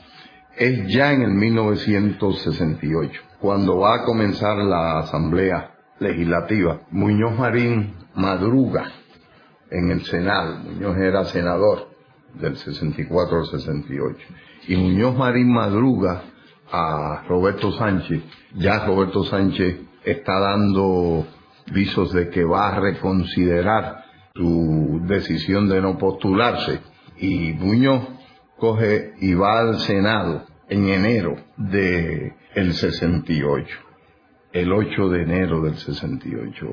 es 0.57 0.87
ya 0.93 1.13
en 1.13 1.23
el 1.23 1.33
1968, 1.33 3.21
cuando 3.41 3.79
va 3.79 3.97
a 3.97 4.05
comenzar 4.05 4.59
la 4.59 5.01
Asamblea 5.01 5.73
Legislativa. 5.99 6.81
Muñoz 6.91 7.37
Marín 7.39 7.95
madruga 8.15 8.93
en 9.71 9.91
el 9.91 10.05
Senado, 10.05 10.59
Muñoz 10.59 10.97
era 10.99 11.25
senador 11.25 11.89
del 12.35 12.57
64 12.57 13.39
al 13.39 13.47
68, 13.47 14.19
y 14.69 14.77
Muñoz 14.77 15.17
Marín 15.17 15.53
madruga 15.53 16.23
a 16.71 17.25
Roberto 17.29 17.73
Sánchez, 17.73 18.23
ya 18.55 18.87
Roberto 18.87 19.25
Sánchez 19.25 19.81
está 20.05 20.39
dando 20.39 21.27
visos 21.73 22.13
de 22.13 22.31
que 22.31 22.45
va 22.45 22.69
a 22.69 22.81
reconsiderar 22.81 24.02
su 24.35 25.01
decisión 25.05 25.69
de 25.69 25.81
no 25.81 25.99
postularse. 25.99 26.81
Y 27.19 27.53
Muñoz 27.53 28.09
coge 28.59 29.15
y 29.21 29.35
va 29.35 29.61
al 29.61 29.79
Senado 29.81 30.47
en 30.69 30.89
enero 30.89 31.37
de 31.57 32.35
el 32.55 32.73
68, 32.75 33.79
el 34.53 34.73
8 34.73 35.09
de 35.09 35.23
enero 35.23 35.63
del 35.63 35.77
68. 35.77 36.67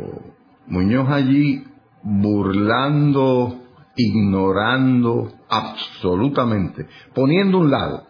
Muñoz 0.68 1.10
allí 1.10 1.64
burlando, 2.04 3.60
ignorando 3.96 5.32
absolutamente, 5.50 6.88
poniendo 7.14 7.60
un 7.60 7.72
lado 7.72 8.08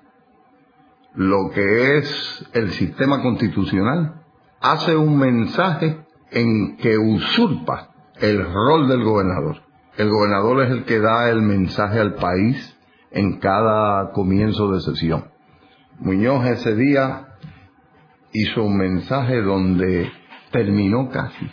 lo 1.16 1.50
que 1.50 1.98
es 1.98 2.50
el 2.54 2.70
sistema 2.72 3.22
constitucional, 3.22 4.22
hace 4.62 4.96
un 4.96 5.18
mensaje 5.18 6.06
en 6.32 6.78
que 6.78 6.98
usurpa 6.98 7.90
el 8.22 8.44
rol 8.44 8.88
del 8.88 9.04
gobernador. 9.04 9.58
El 9.98 10.10
gobernador 10.10 10.64
es 10.64 10.72
el 10.72 10.86
que 10.86 11.00
da 11.00 11.30
el 11.30 11.42
mensaje 11.42 12.00
al 12.00 12.16
país 12.16 12.78
en 13.12 13.40
cada 13.40 14.12
comienzo 14.12 14.72
de 14.72 14.82
sesión. 14.82 15.26
Muñoz 16.00 16.46
ese 16.46 16.76
día 16.76 17.28
hizo 18.32 18.64
un 18.64 18.78
mensaje 18.78 19.42
donde 19.42 20.12
terminó 20.52 21.10
casi 21.10 21.50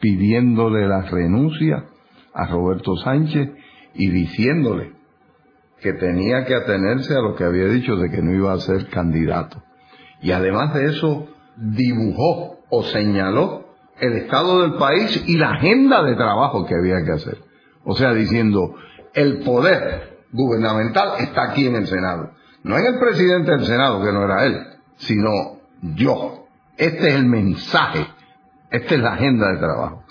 pidiéndole 0.00 0.88
la 0.88 1.02
renuncia 1.02 1.84
a 2.34 2.46
Roberto 2.46 2.96
Sánchez 2.96 3.50
y 3.94 4.10
diciéndole 4.10 4.92
que 5.80 5.92
tenía 5.92 6.44
que 6.44 6.54
atenerse 6.54 7.14
a 7.14 7.20
lo 7.20 7.34
que 7.34 7.44
había 7.44 7.66
dicho 7.66 7.96
de 7.96 8.10
que 8.10 8.22
no 8.22 8.32
iba 8.32 8.52
a 8.52 8.58
ser 8.58 8.88
candidato. 8.88 9.62
Y 10.20 10.32
además 10.32 10.74
de 10.74 10.86
eso, 10.86 11.28
dibujó 11.56 12.58
o 12.70 12.82
señaló 12.84 13.71
el 14.02 14.14
estado 14.14 14.62
del 14.62 14.74
país 14.74 15.22
y 15.28 15.38
la 15.38 15.52
agenda 15.52 16.02
de 16.02 16.16
trabajo 16.16 16.66
que 16.66 16.74
había 16.74 17.04
que 17.04 17.12
hacer. 17.12 17.38
O 17.84 17.94
sea, 17.94 18.12
diciendo, 18.12 18.74
el 19.14 19.44
poder 19.44 20.18
gubernamental 20.32 21.20
está 21.20 21.44
aquí 21.44 21.68
en 21.68 21.76
el 21.76 21.86
Senado. 21.86 22.32
No 22.64 22.76
en 22.76 22.84
el 22.84 22.98
presidente 22.98 23.52
del 23.52 23.64
Senado, 23.64 24.02
que 24.02 24.12
no 24.12 24.24
era 24.24 24.44
él, 24.44 24.60
sino 24.96 25.30
yo. 25.94 26.46
Este 26.76 27.08
es 27.08 27.14
el 27.14 27.26
mensaje 27.26 28.06
Esta 28.70 28.94
es 28.94 29.00
la 29.00 29.12
agenda 29.12 29.52
de 29.52 29.58
trabajo. 29.58 30.02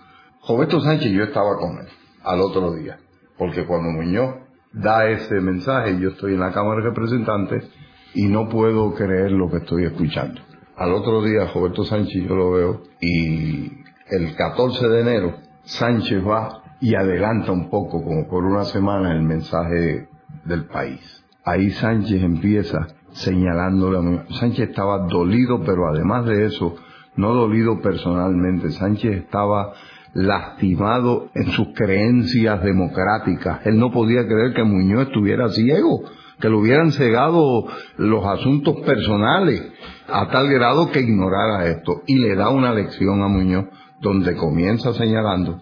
Roberto 0.48 0.80
Sánchez, 0.80 1.12
yo 1.12 1.24
estaba 1.24 1.58
con 1.58 1.80
él 1.80 1.88
al 2.24 2.40
otro 2.40 2.74
día, 2.74 2.98
porque 3.38 3.66
cuando 3.66 3.90
Muñoz 3.90 4.36
da 4.72 5.10
ese 5.10 5.36
mensaje, 5.42 6.00
yo 6.00 6.12
estoy 6.12 6.36
en 6.36 6.40
la 6.40 6.54
Cámara 6.54 6.82
de 6.82 6.90
Representantes 6.90 7.70
y 8.14 8.28
no 8.28 8.48
puedo 8.48 8.94
creer 8.94 9.32
lo 9.32 9.50
que 9.50 9.58
estoy 9.58 9.86
escuchando. 9.86 10.40
Al 10.78 10.94
otro 10.94 11.22
día, 11.24 11.52
Roberto 11.54 11.84
Sánchez, 11.84 12.24
yo 12.24 12.36
lo 12.36 12.52
veo, 12.52 12.82
y 13.02 13.81
el 14.12 14.36
14 14.36 14.88
de 14.89 15.02
enero, 15.02 15.36
Sánchez 15.63 16.24
va 16.28 16.62
y 16.82 16.95
adelanta 16.95 17.52
un 17.52 17.69
poco, 17.69 18.04
como 18.04 18.28
por 18.28 18.43
una 18.43 18.65
semana, 18.65 19.13
el 19.13 19.24
mensaje 19.24 20.10
del 20.45 20.65
país. 20.65 21.24
Ahí 21.45 21.71
Sánchez 21.71 22.21
empieza 22.21 22.88
señalándole 23.13 23.97
a. 23.97 24.34
Sánchez 24.34 24.69
estaba 24.69 25.08
dolido, 25.08 25.62
pero 25.65 25.88
además 25.88 26.26
de 26.26 26.45
eso, 26.45 26.76
no 27.15 27.34
dolido 27.34 27.82
personalmente, 27.82 28.71
Sánchez 28.71 29.24
estaba 29.24 29.74
lastimado 30.13 31.30
en 31.34 31.45
sus 31.52 31.69
creencias 31.74 32.62
democráticas. 32.63 33.65
Él 33.65 33.80
no 33.80 33.91
podía 33.91 34.28
creer 34.28 34.54
que 34.54 34.63
Muñoz 34.63 35.08
estuviera 35.08 35.47
ciego, 35.50 36.04
que 36.39 36.50
le 36.50 36.56
hubieran 36.56 36.91
cegado 36.91 37.65
los 37.97 38.26
asuntos 38.26 38.76
personales 38.82 39.63
a 40.10 40.28
tal 40.30 40.50
grado 40.50 40.91
que 40.91 41.00
ignorara 41.00 41.67
esto. 41.67 42.02
Y 42.08 42.17
le 42.17 42.36
da 42.36 42.50
una 42.50 42.74
lección 42.74 43.21
a 43.24 43.28
Muñoz 43.28 43.67
donde 44.02 44.36
comienza 44.36 44.94
señalando 44.94 45.62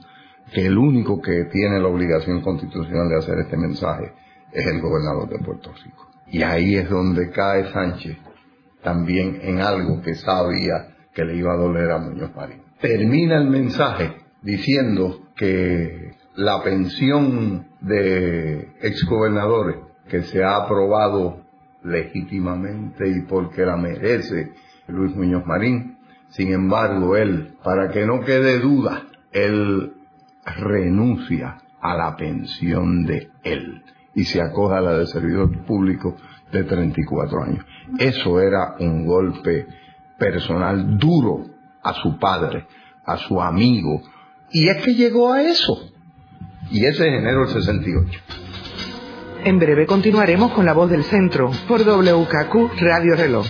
que 0.53 0.65
el 0.65 0.77
único 0.77 1.21
que 1.21 1.45
tiene 1.51 1.79
la 1.79 1.87
obligación 1.87 2.41
constitucional 2.41 3.09
de 3.09 3.17
hacer 3.17 3.39
este 3.39 3.57
mensaje 3.57 4.13
es 4.51 4.65
el 4.65 4.81
gobernador 4.81 5.29
de 5.29 5.39
Puerto 5.39 5.71
Rico. 5.83 6.09
Y 6.31 6.41
ahí 6.41 6.75
es 6.75 6.89
donde 6.89 7.29
cae 7.29 7.71
Sánchez 7.71 8.17
también 8.81 9.39
en 9.41 9.59
algo 9.59 10.01
que 10.01 10.15
sabía 10.15 10.95
que 11.13 11.25
le 11.25 11.35
iba 11.35 11.53
a 11.53 11.57
doler 11.57 11.91
a 11.91 11.99
Muñoz 11.99 12.33
Marín. 12.35 12.61
Termina 12.79 13.37
el 13.37 13.49
mensaje 13.49 14.15
diciendo 14.41 15.27
que 15.35 16.13
la 16.35 16.63
pensión 16.63 17.67
de 17.81 18.73
exgobernadores 18.81 19.77
que 20.07 20.23
se 20.23 20.43
ha 20.43 20.55
aprobado 20.55 21.41
legítimamente 21.83 23.07
y 23.09 23.21
porque 23.21 23.65
la 23.65 23.77
merece 23.77 24.53
Luis 24.87 25.15
Muñoz 25.15 25.45
Marín, 25.45 25.97
sin 26.29 26.53
embargo 26.53 27.15
él, 27.15 27.55
para 27.63 27.89
que 27.91 28.05
no 28.05 28.21
quede 28.21 28.59
duda, 28.59 29.07
él 29.31 29.93
renuncia 30.45 31.57
a 31.81 31.95
la 31.95 32.15
pensión 32.15 33.05
de 33.05 33.29
él 33.43 33.83
y 34.15 34.23
se 34.25 34.41
acoja 34.41 34.79
a 34.79 34.81
la 34.81 34.97
de 34.97 35.07
servidor 35.07 35.65
público 35.65 36.15
de 36.51 36.63
34 36.63 37.43
años. 37.43 37.65
Eso 37.97 38.39
era 38.39 38.75
un 38.79 39.05
golpe 39.05 39.67
personal 40.17 40.97
duro 40.97 41.45
a 41.83 41.93
su 41.93 42.17
padre, 42.17 42.67
a 43.05 43.17
su 43.17 43.41
amigo, 43.41 44.01
y 44.51 44.67
es 44.67 44.83
que 44.83 44.95
llegó 44.95 45.31
a 45.31 45.43
eso. 45.43 45.91
Y 46.71 46.85
ese 46.85 47.07
es 47.07 47.13
enero 47.13 47.45
del 47.45 47.49
68. 47.49 48.19
En 49.45 49.57
breve 49.57 49.85
continuaremos 49.85 50.51
con 50.51 50.65
la 50.65 50.73
voz 50.73 50.89
del 50.89 51.03
centro 51.03 51.51
por 51.67 51.81
WKQ 51.81 52.79
Radio 52.79 53.15
Reloj. 53.15 53.45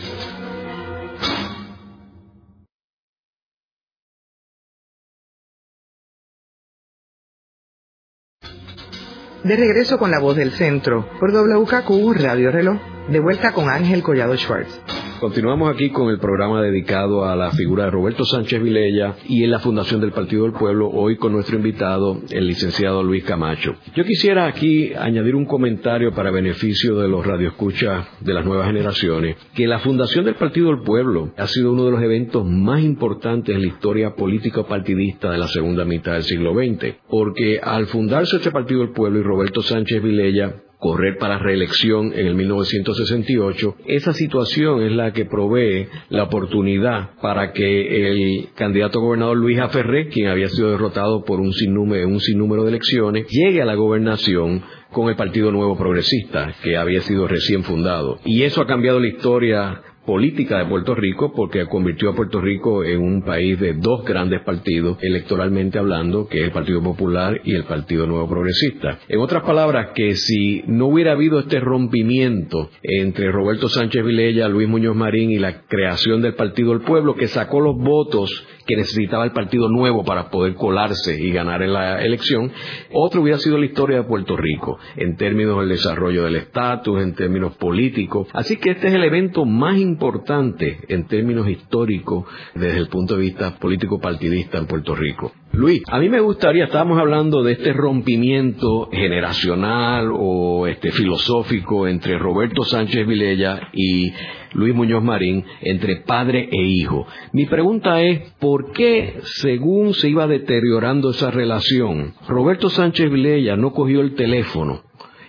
De 9.44 9.56
regreso 9.56 9.98
con 9.98 10.12
la 10.12 10.20
voz 10.20 10.36
del 10.36 10.52
centro 10.52 11.08
por 11.18 11.32
WKQ 11.32 12.14
Radio 12.22 12.52
Reloj, 12.52 12.78
de 13.08 13.22
vuelta 13.22 13.54
con 13.54 13.70
Ángel 13.70 14.04
Collado 14.04 14.36
Schwartz. 14.38 14.82
Continuamos 15.20 15.70
aquí 15.70 15.90
con 15.90 16.10
el 16.10 16.18
programa 16.18 16.62
dedicado 16.62 17.26
a 17.26 17.36
la 17.36 17.52
figura 17.52 17.84
de 17.84 17.92
Roberto 17.92 18.24
Sánchez 18.24 18.64
Vilella 18.64 19.16
y 19.28 19.44
en 19.44 19.52
la 19.52 19.60
Fundación 19.60 20.00
del 20.00 20.14
Partido 20.14 20.44
del 20.44 20.54
Pueblo, 20.54 20.90
hoy 20.90 21.18
con 21.18 21.34
nuestro 21.34 21.58
invitado, 21.58 22.22
el 22.30 22.48
licenciado 22.48 23.04
Luis 23.04 23.26
Camacho. 23.26 23.76
Yo 23.96 24.06
quisiera 24.06 24.46
aquí 24.46 24.94
añadir 24.94 25.36
un 25.36 25.44
comentario 25.44 26.14
para 26.14 26.32
beneficio 26.32 26.96
de 26.96 27.10
los 27.10 27.28
radioescuchas 27.28 28.08
de 28.22 28.34
las 28.34 28.46
nuevas 28.46 28.68
generaciones, 28.68 29.36
que 29.54 29.68
la 29.68 29.80
Fundación 29.80 30.24
del 30.24 30.36
Partido 30.36 30.68
del 30.68 30.84
Pueblo 30.84 31.34
ha 31.36 31.48
sido 31.48 31.74
uno 31.74 31.84
de 31.84 31.92
los 31.92 32.02
eventos 32.02 32.46
más 32.46 32.82
importantes 32.82 33.54
en 33.54 33.62
la 33.62 33.68
historia 33.68 34.16
política 34.16 34.64
partidista 34.64 35.32
de 35.32 35.38
la 35.38 35.48
segunda 35.48 35.84
mitad 35.84 36.14
del 36.14 36.24
siglo 36.24 36.54
XX, 36.54 36.96
porque 37.10 37.60
al 37.62 37.88
fundarse 37.88 38.38
este 38.38 38.52
Partido 38.52 38.80
del 38.80 38.94
Pueblo 38.94 39.20
y 39.20 39.24
Roberto 39.24 39.62
Sánchez 39.62 40.02
Vilella 40.02 40.56
correr 40.80 41.18
para 41.18 41.38
reelección 41.38 42.14
en 42.14 42.26
el 42.26 42.36
1968, 42.36 43.76
esa 43.86 44.14
situación 44.14 44.82
es 44.82 44.94
la 44.94 45.12
que 45.12 45.26
provee 45.26 45.88
la 46.08 46.24
oportunidad 46.24 47.12
para 47.22 47.52
que 47.52 48.08
el 48.10 48.50
candidato 48.56 49.02
gobernador 49.02 49.38
Luis 49.38 49.60
Aferré, 49.60 50.08
quien 50.08 50.30
había 50.30 50.48
sido 50.48 50.72
derrotado 50.72 51.26
por 51.26 51.42
un 51.42 51.52
sinnúmero, 51.52 52.08
un 52.08 52.22
sinnúmero 52.22 52.64
de 52.64 52.70
elecciones, 52.70 53.28
llegue 53.28 53.62
a 53.62 53.66
la 53.66 53.76
gobernación 53.76 54.64
con 54.92 55.10
el 55.10 55.18
Partido 55.18 55.52
Nuevo 55.52 55.78
Progresista, 55.78 56.56
que 56.64 56.78
había 56.78 57.02
sido 57.02 57.28
recién 57.28 57.64
fundado. 57.64 58.20
Y 58.24 58.44
eso 58.44 58.62
ha 58.62 58.68
cambiado 58.68 59.00
la 59.00 59.08
historia 59.08 59.82
política 60.10 60.58
de 60.58 60.66
Puerto 60.66 60.96
Rico 60.96 61.32
porque 61.36 61.68
convirtió 61.68 62.10
a 62.10 62.16
Puerto 62.16 62.42
Rico 62.42 62.84
en 62.84 63.00
un 63.00 63.22
país 63.22 63.60
de 63.60 63.74
dos 63.74 64.04
grandes 64.04 64.42
partidos 64.42 64.98
electoralmente 65.02 65.78
hablando, 65.78 66.28
que 66.28 66.40
es 66.40 66.46
el 66.46 66.52
Partido 66.52 66.82
Popular 66.82 67.40
y 67.44 67.54
el 67.54 67.66
Partido 67.66 68.08
Nuevo 68.08 68.28
Progresista. 68.28 68.98
En 69.08 69.20
otras 69.20 69.44
palabras, 69.44 69.90
que 69.94 70.16
si 70.16 70.64
no 70.66 70.88
hubiera 70.88 71.12
habido 71.12 71.38
este 71.38 71.60
rompimiento 71.60 72.72
entre 72.82 73.32
Roberto 73.32 73.70
Sánchez 73.70 74.04
Vilella, 74.04 74.50
Luis 74.50 74.68
Muñoz 74.68 74.96
Marín 74.96 75.30
y 75.30 75.38
la 75.38 75.62
creación 75.68 76.24
del 76.24 76.34
Partido 76.34 76.72
del 76.72 76.82
Pueblo, 76.82 77.14
que 77.14 77.28
sacó 77.28 77.60
los 77.60 77.78
votos 77.78 78.48
que 78.70 78.76
necesitaba 78.76 79.26
el 79.26 79.32
Partido 79.32 79.68
Nuevo 79.68 80.04
para 80.04 80.30
poder 80.30 80.54
colarse 80.54 81.20
y 81.20 81.32
ganar 81.32 81.64
en 81.64 81.74
la 81.74 82.04
elección, 82.04 82.52
otro 82.94 83.24
hubiera 83.24 83.40
sido 83.40 83.58
la 83.58 83.66
historia 83.66 83.98
de 83.98 84.04
Puerto 84.04 84.38
Rico, 84.38 84.78
en 84.96 85.18
términos 85.18 85.58
del 85.58 85.70
desarrollo 85.70 86.24
del 86.24 86.36
estatus, 86.36 87.02
en 87.02 87.16
términos 87.16 87.56
políticos. 87.56 88.28
Así 88.32 88.58
que 88.58 88.70
este 88.72 88.90
es 88.90 88.94
el 88.94 89.04
evento 89.04 89.44
más 89.44 89.80
importante 89.80 90.82
en 90.88 91.08
términos 91.08 91.50
históricos 91.50 92.26
desde 92.54 92.78
el 92.78 92.90
punto 92.90 93.16
de 93.16 93.22
vista 93.22 93.58
político 93.58 94.00
partidista 94.00 94.60
en 94.60 94.68
Puerto 94.68 94.94
Rico. 94.94 95.32
Luis, 95.52 95.82
a 95.88 95.98
mí 95.98 96.08
me 96.10 96.20
gustaría, 96.20 96.66
estábamos 96.66 97.00
hablando 97.00 97.42
de 97.42 97.54
este 97.54 97.74
rompimiento 97.74 98.88
generacional 98.92 100.12
o 100.14 100.68
este 100.68 100.92
filosófico 100.92 101.88
entre 101.88 102.20
Roberto 102.20 102.62
Sánchez 102.62 103.08
Vilella 103.08 103.70
y 103.74 104.14
Luis 104.54 104.74
Muñoz 104.74 105.04
Marín, 105.04 105.46
entre 105.62 105.98
padre 105.98 106.50
e 106.52 106.62
hijo. 106.62 107.06
Mi 107.34 107.46
pregunta 107.46 108.02
es, 108.02 108.32
¿por 108.40 108.72
qué, 108.72 109.20
según 109.24 109.94
se 109.94 110.10
iba 110.10 110.28
deteriorando 110.28 111.12
esa 111.12 111.32
relación, 111.32 112.14
Roberto 112.28 112.70
Sánchez 112.70 113.12
Vilella 113.12 113.56
no 113.56 113.74
cogió 113.74 114.02
el 114.02 114.16
teléfono 114.16 114.84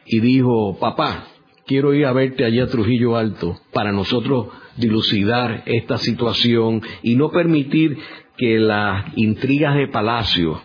y 0.06 0.20
dijo, 0.20 0.78
papá, 0.78 1.26
quiero 1.66 1.94
ir 1.94 2.06
a 2.06 2.12
verte 2.12 2.44
allá 2.44 2.64
a 2.64 2.68
Trujillo 2.68 3.16
Alto 3.16 3.60
para 3.72 3.92
nosotros 3.92 4.48
dilucidar 4.76 5.62
esta 5.66 5.98
situación 5.98 6.82
y 7.02 7.16
no 7.16 7.30
permitir 7.30 7.98
que 8.36 8.58
las 8.58 9.04
intrigas 9.16 9.76
de 9.76 9.88
Palacio 9.88 10.60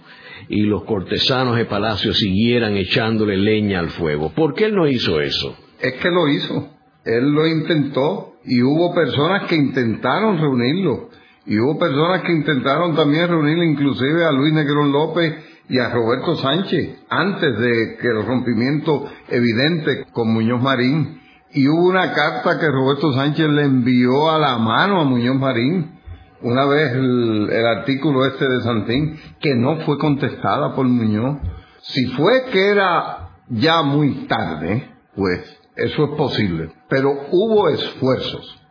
y 0.47 0.61
los 0.61 0.83
cortesanos 0.83 1.57
de 1.57 1.65
Palacio 1.65 2.13
siguieran 2.13 2.77
echándole 2.77 3.37
leña 3.37 3.79
al 3.79 3.89
fuego. 3.89 4.31
¿Por 4.33 4.53
qué 4.53 4.65
él 4.65 4.75
no 4.75 4.87
hizo 4.87 5.19
eso? 5.19 5.55
Es 5.79 5.93
que 5.95 6.09
lo 6.09 6.27
hizo. 6.29 6.69
Él 7.03 7.31
lo 7.31 7.45
intentó 7.47 8.34
y 8.47 8.61
hubo 8.61 8.93
personas 8.93 9.43
que 9.47 9.55
intentaron 9.55 10.37
reunirlo. 10.37 11.09
Y 11.45 11.59
hubo 11.59 11.77
personas 11.77 12.21
que 12.21 12.31
intentaron 12.31 12.95
también 12.95 13.27
reunir 13.27 13.57
inclusive 13.57 14.25
a 14.25 14.31
Luis 14.31 14.53
Negrón 14.53 14.91
López 14.91 15.35
y 15.69 15.79
a 15.79 15.89
Roberto 15.89 16.35
Sánchez 16.37 17.05
antes 17.09 17.59
de 17.59 17.97
que 18.01 18.07
el 18.07 18.25
rompimiento 18.25 19.05
evidente 19.29 20.05
con 20.11 20.33
Muñoz 20.33 20.61
Marín. 20.61 21.21
Y 21.53 21.67
hubo 21.67 21.87
una 21.87 22.13
carta 22.13 22.59
que 22.59 22.67
Roberto 22.67 23.13
Sánchez 23.13 23.47
le 23.49 23.63
envió 23.63 24.31
a 24.31 24.39
la 24.39 24.57
mano 24.57 25.01
a 25.01 25.05
Muñoz 25.05 25.37
Marín 25.37 25.95
una 26.41 26.65
vez 26.65 26.93
el, 26.93 27.49
el, 27.49 27.65
artículo 27.65 28.25
este 28.25 28.47
de 28.47 28.61
Santín, 28.61 29.17
que 29.39 29.55
no 29.55 29.77
fue 29.77 29.97
contestada 29.97 30.75
por 30.75 30.85
Muñoz. 30.85 31.39
Si 31.81 32.05
fue 32.07 32.45
que 32.51 32.69
era 32.69 33.29
ya 33.49 33.81
muy 33.81 34.27
tarde, 34.27 34.91
pues 35.15 35.41
eso 35.75 36.05
es 36.05 36.17
posible. 36.17 36.71
Pero 36.89 37.11
hubo 37.31 37.69
esfuerzos, 37.69 38.61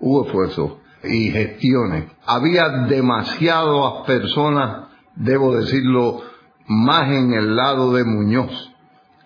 hubo 0.00 0.26
esfuerzos 0.26 0.72
y 1.04 1.30
gestiones. 1.30 2.04
Había 2.26 2.68
demasiadas 2.88 4.06
personas, 4.06 4.88
debo 5.16 5.54
decirlo, 5.56 6.22
más 6.66 7.10
en 7.10 7.32
el 7.32 7.56
lado 7.56 7.92
de 7.92 8.04
Muñoz, 8.04 8.72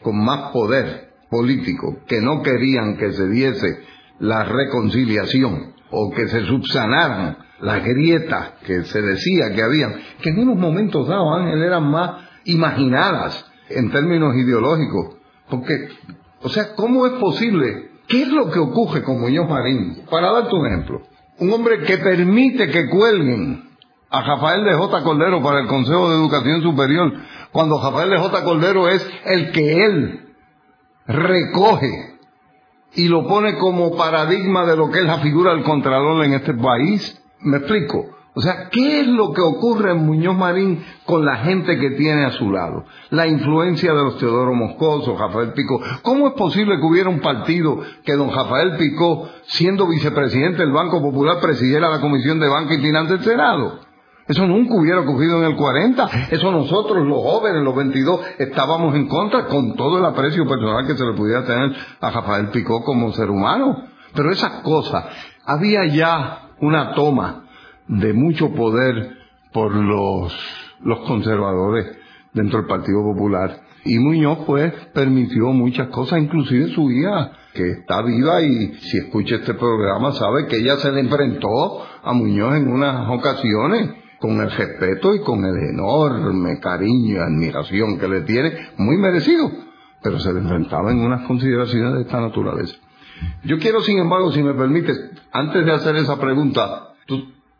con 0.02 0.24
más 0.24 0.50
poder 0.52 1.12
político, 1.30 1.98
que 2.06 2.20
no 2.20 2.42
querían 2.42 2.96
que 2.96 3.12
se 3.12 3.28
diese 3.28 3.82
la 4.18 4.44
reconciliación 4.44 5.74
o 5.90 6.10
que 6.10 6.28
se 6.28 6.44
subsanaran 6.44 7.38
las 7.60 7.82
grietas 7.84 8.52
que 8.66 8.82
se 8.84 9.00
decía 9.00 9.52
que 9.54 9.62
habían, 9.62 9.94
que 10.22 10.30
en 10.30 10.38
unos 10.40 10.56
momentos 10.56 11.08
dados, 11.08 11.40
Ángel, 11.40 11.62
eran 11.62 11.90
más 11.90 12.22
imaginadas 12.44 13.44
en 13.68 13.90
términos 13.90 14.34
ideológicos. 14.36 15.16
Porque, 15.48 15.88
o 16.42 16.48
sea, 16.48 16.74
¿cómo 16.74 17.06
es 17.06 17.12
posible? 17.14 17.90
¿Qué 18.08 18.22
es 18.22 18.28
lo 18.28 18.50
que 18.50 18.58
ocurre 18.58 19.02
con 19.02 19.20
Muñoz 19.20 19.48
Marín? 19.48 20.04
Para 20.10 20.32
darte 20.32 20.54
un 20.54 20.66
ejemplo, 20.66 21.02
un 21.38 21.52
hombre 21.52 21.82
que 21.82 21.98
permite 21.98 22.68
que 22.68 22.88
cuelguen 22.88 23.70
a 24.10 24.22
Rafael 24.22 24.64
de 24.64 24.74
J. 24.74 25.02
Cordero 25.02 25.42
para 25.42 25.60
el 25.60 25.66
Consejo 25.66 26.08
de 26.08 26.16
Educación 26.16 26.62
Superior, 26.62 27.12
cuando 27.52 27.80
Rafael 27.82 28.10
de 28.10 28.18
J. 28.18 28.44
Cordero 28.44 28.88
es 28.88 29.06
el 29.24 29.50
que 29.50 29.84
él 29.84 30.34
recoge 31.06 32.16
y 32.94 33.08
lo 33.08 33.26
pone 33.26 33.58
como 33.58 33.96
paradigma 33.96 34.64
de 34.64 34.76
lo 34.76 34.90
que 34.90 35.00
es 35.00 35.04
la 35.04 35.18
figura 35.18 35.52
del 35.52 35.64
Contralor 35.64 36.24
en 36.24 36.34
este 36.34 36.54
país. 36.54 37.22
¿Me 37.40 37.58
explico? 37.58 38.15
O 38.38 38.42
sea, 38.42 38.68
¿qué 38.68 39.00
es 39.00 39.06
lo 39.06 39.32
que 39.32 39.40
ocurre 39.40 39.92
en 39.92 40.04
Muñoz 40.04 40.36
Marín 40.36 40.84
con 41.06 41.24
la 41.24 41.36
gente 41.36 41.78
que 41.78 41.92
tiene 41.92 42.26
a 42.26 42.32
su 42.32 42.50
lado? 42.50 42.84
La 43.08 43.26
influencia 43.26 43.94
de 43.94 44.02
los 44.02 44.18
Teodoro 44.18 44.52
Moscoso, 44.52 45.16
Rafael 45.16 45.54
Picó. 45.54 45.80
¿Cómo 46.02 46.28
es 46.28 46.34
posible 46.34 46.76
que 46.76 46.84
hubiera 46.84 47.08
un 47.08 47.20
partido 47.20 47.78
que 48.04 48.12
don 48.12 48.30
Rafael 48.30 48.76
Picó, 48.76 49.26
siendo 49.44 49.88
vicepresidente 49.88 50.58
del 50.58 50.70
Banco 50.70 51.00
Popular, 51.00 51.40
presidiera 51.40 51.88
la 51.88 52.02
Comisión 52.02 52.38
de 52.38 52.46
Banca 52.46 52.74
y 52.74 52.82
Finanzas 52.82 53.20
del 53.20 53.24
Senado? 53.24 53.78
Eso 54.28 54.46
nunca 54.46 54.74
hubiera 54.74 55.00
ocurrido 55.00 55.38
en 55.38 55.52
el 55.52 55.56
40. 55.56 56.10
Eso 56.30 56.52
nosotros, 56.52 57.06
los 57.06 57.22
jóvenes, 57.22 57.62
los 57.62 57.74
22, 57.74 58.20
estábamos 58.36 58.94
en 58.96 59.08
contra 59.08 59.46
con 59.46 59.76
todo 59.76 59.96
el 59.96 60.04
aprecio 60.04 60.46
personal 60.46 60.86
que 60.86 60.94
se 60.94 61.06
le 61.06 61.14
pudiera 61.14 61.42
tener 61.46 61.74
a 62.02 62.10
Rafael 62.10 62.48
Picó 62.48 62.84
como 62.84 63.14
ser 63.14 63.30
humano. 63.30 63.82
Pero 64.12 64.30
esas 64.30 64.60
cosas, 64.60 65.06
había 65.46 65.86
ya 65.86 66.50
una 66.60 66.92
toma 66.92 67.45
de 67.88 68.12
mucho 68.12 68.52
poder 68.54 69.16
por 69.52 69.74
los, 69.74 70.32
los 70.82 70.98
conservadores 71.00 71.86
dentro 72.32 72.58
del 72.58 72.68
Partido 72.68 73.02
Popular. 73.02 73.62
Y 73.84 73.98
Muñoz 73.98 74.38
pues 74.46 74.72
permitió 74.92 75.46
muchas 75.52 75.88
cosas, 75.88 76.20
inclusive 76.20 76.68
su 76.68 76.90
hija, 76.90 77.32
que 77.54 77.70
está 77.70 78.02
viva 78.02 78.42
y 78.42 78.74
si 78.74 78.98
escucha 78.98 79.36
este 79.36 79.54
programa 79.54 80.12
sabe 80.12 80.46
que 80.46 80.58
ella 80.58 80.76
se 80.76 80.92
le 80.92 81.00
enfrentó 81.00 81.82
a 82.02 82.12
Muñoz 82.12 82.56
en 82.56 82.68
unas 82.68 83.08
ocasiones 83.08 83.90
con 84.18 84.40
el 84.40 84.50
respeto 84.50 85.14
y 85.14 85.20
con 85.20 85.44
el 85.44 85.56
enorme 85.70 86.58
cariño 86.60 87.14
y 87.14 87.18
admiración 87.18 87.98
que 87.98 88.08
le 88.08 88.22
tiene, 88.22 88.52
muy 88.76 88.96
merecido, 88.96 89.50
pero 90.02 90.18
se 90.18 90.32
le 90.32 90.40
enfrentaba 90.40 90.90
en 90.90 90.98
unas 90.98 91.26
consideraciones 91.26 91.94
de 91.94 92.00
esta 92.02 92.20
naturaleza. 92.20 92.76
Yo 93.44 93.58
quiero, 93.58 93.80
sin 93.80 93.98
embargo, 93.98 94.32
si 94.32 94.42
me 94.42 94.54
permites, 94.54 94.98
antes 95.32 95.64
de 95.64 95.72
hacer 95.72 95.96
esa 95.96 96.18
pregunta, 96.18 96.94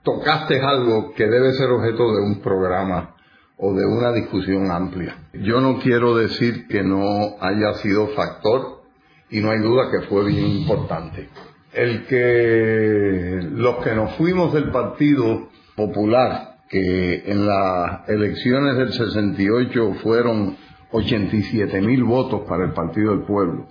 tocaste 0.07 0.61
algo 0.61 1.13
que 1.15 1.27
debe 1.27 1.53
ser 1.55 1.69
objeto 1.69 2.15
de 2.15 2.23
un 2.23 2.41
programa 2.41 3.17
o 3.59 3.75
de 3.75 3.85
una 3.85 4.13
discusión 4.13 4.71
amplia. 4.71 5.17
Yo 5.33 5.61
no 5.61 5.81
quiero 5.81 6.17
decir 6.17 6.69
que 6.69 6.85
no 6.85 7.37
haya 7.41 7.75
sido 7.83 8.07
factor 8.09 8.83
y 9.31 9.41
no 9.41 9.51
hay 9.51 9.59
duda 9.59 9.91
que 9.91 10.07
fue 10.07 10.25
bien 10.27 10.47
importante. 10.47 11.29
El 11.73 12.07
que 12.07 13.41
los 13.51 13.79
que 13.79 13.97
nos 13.97 14.13
fuimos 14.13 14.55
del 14.55 14.71
Partido 14.71 15.49
Popular, 15.75 16.59
que 16.69 17.25
en 17.27 17.45
las 17.45 18.09
elecciones 18.09 18.77
del 18.77 18.93
68 18.93 19.95
fueron 20.05 20.57
87 20.93 21.81
mil 21.81 22.05
votos 22.05 22.43
para 22.49 22.65
el 22.65 22.73
Partido 22.75 23.11
del 23.11 23.25
Pueblo, 23.25 23.67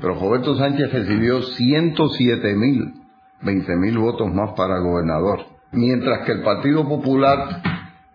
pero 0.00 0.14
Roberto 0.14 0.56
Sánchez 0.56 0.92
recibió 0.92 1.42
107 1.42 2.54
mil, 2.54 2.94
20 3.42 3.76
mil 3.76 3.98
votos 3.98 4.32
más 4.32 4.52
para 4.52 4.78
gobernador 4.78 5.51
mientras 5.72 6.24
que 6.26 6.32
el 6.32 6.42
Partido 6.42 6.86
Popular 6.88 7.62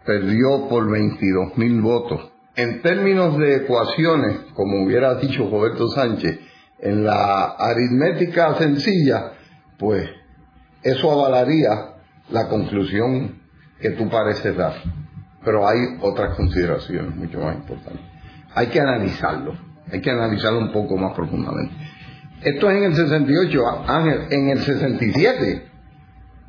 perdió 0.06 0.67
por 0.70 0.89
22 0.89 1.58
mil 1.58 1.82
votos. 1.82 2.32
En 2.56 2.82
términos 2.82 3.38
de 3.38 3.58
ecuaciones, 3.58 4.38
como 4.54 4.84
hubiera 4.84 5.15
dicho 5.15 5.48
Roberto 5.50 5.88
Sánchez, 5.89 6.39
en 6.80 7.04
la 7.04 7.56
aritmética 7.58 8.56
sencilla, 8.56 9.34
pues 9.78 10.10
eso 10.84 11.12
avalaría 11.12 11.96
la 12.32 12.48
conclusión 12.48 13.41
que 13.80 13.91
tú 13.91 14.10
pareces 14.10 14.56
dar. 14.56 14.74
Pero 15.43 15.67
hay 15.67 15.78
otras 16.02 16.36
consideraciones 16.36 17.15
mucho 17.15 17.39
más 17.39 17.56
importantes. 17.56 18.02
Hay 18.56 18.67
que 18.67 18.80
analizarlo, 18.80 19.56
hay 19.91 20.02
que 20.02 20.10
analizarlo 20.10 20.60
un 20.60 20.72
poco 20.72 20.98
más 20.98 21.13
profundamente. 21.13 21.76
Esto 22.41 22.70
es 22.70 22.78
en 22.78 22.84
el 22.84 22.96
68, 22.96 23.65
Ángel, 23.88 24.22
en 24.30 24.50
el 24.50 24.60
67 24.60 25.77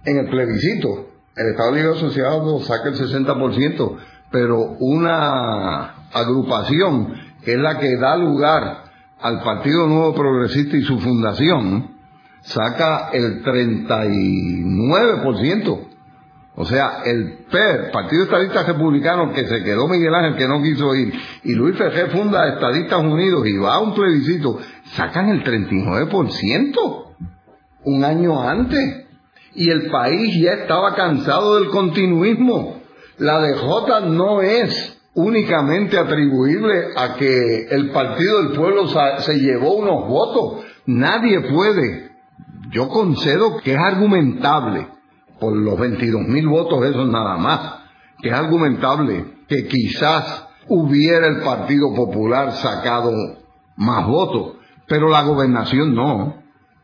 en 0.05 0.19
el 0.19 0.29
plebiscito, 0.29 1.07
el 1.37 1.51
Estado 1.51 1.73
Libre 1.73 1.93
Asociado 1.93 2.59
saca 2.61 2.89
el 2.89 2.97
60%, 2.97 3.97
pero 4.31 4.77
una 4.81 5.95
agrupación 6.13 7.15
que 7.45 7.53
es 7.53 7.59
la 7.59 7.79
que 7.79 7.97
da 7.97 8.17
lugar 8.17 8.85
al 9.21 9.41
Partido 9.43 9.87
Nuevo 9.87 10.15
Progresista 10.15 10.77
y 10.77 10.83
su 10.83 10.99
fundación, 10.99 11.93
saca 12.43 13.11
el 13.13 13.45
39%. 13.45 15.85
O 16.57 16.65
sea, 16.65 17.03
el 17.05 17.45
PER, 17.51 17.93
Partido 17.93 18.25
Estadista 18.25 18.65
Republicano, 18.65 19.33
que 19.33 19.47
se 19.47 19.63
quedó 19.63 19.87
Miguel 19.87 20.13
Ángel, 20.13 20.35
que 20.37 20.49
no 20.49 20.61
quiso 20.61 20.93
ir, 20.97 21.15
y 21.45 21.55
Luis 21.55 21.77
Ferrer 21.77 22.11
funda 22.11 22.49
Estadistas 22.49 23.01
Unidos 23.01 23.47
y 23.47 23.57
va 23.59 23.75
a 23.75 23.79
un 23.79 23.95
plebiscito, 23.95 24.59
sacan 24.97 25.29
el 25.29 25.45
39%, 25.45 27.05
un 27.85 28.05
año 28.05 28.43
antes 28.43 29.08
y 29.55 29.71
el 29.71 29.91
país 29.91 30.35
ya 30.41 30.53
estaba 30.53 30.95
cansado 30.95 31.57
del 31.57 31.71
continuismo. 31.71 32.83
La 33.19 33.41
DJ 33.41 34.01
no 34.11 34.41
es 34.41 35.01
únicamente 35.15 35.99
atribuible 35.99 36.89
a 36.97 37.15
que 37.15 37.67
el 37.71 37.91
Partido 37.91 38.43
del 38.43 38.57
Pueblo 38.57 38.87
se 39.19 39.35
llevó 39.35 39.75
unos 39.77 40.09
votos. 40.09 40.65
Nadie 40.87 41.41
puede. 41.41 42.13
Yo 42.71 42.89
concedo 42.89 43.57
que 43.59 43.73
es 43.73 43.79
argumentable, 43.79 44.89
por 45.41 45.57
los 45.57 45.79
22 45.79 46.23
mil 46.23 46.49
votos 46.49 46.85
esos 46.85 47.09
nada 47.09 47.37
más, 47.37 47.81
que 48.23 48.29
es 48.29 48.35
argumentable 48.35 49.25
que 49.49 49.67
quizás 49.67 50.47
hubiera 50.69 51.27
el 51.27 51.41
Partido 51.41 51.95
Popular 51.95 52.53
sacado 52.53 53.11
más 53.77 54.07
votos, 54.07 54.57
pero 54.87 55.09
la 55.09 55.23
gobernación 55.23 55.95
no. 55.95 56.38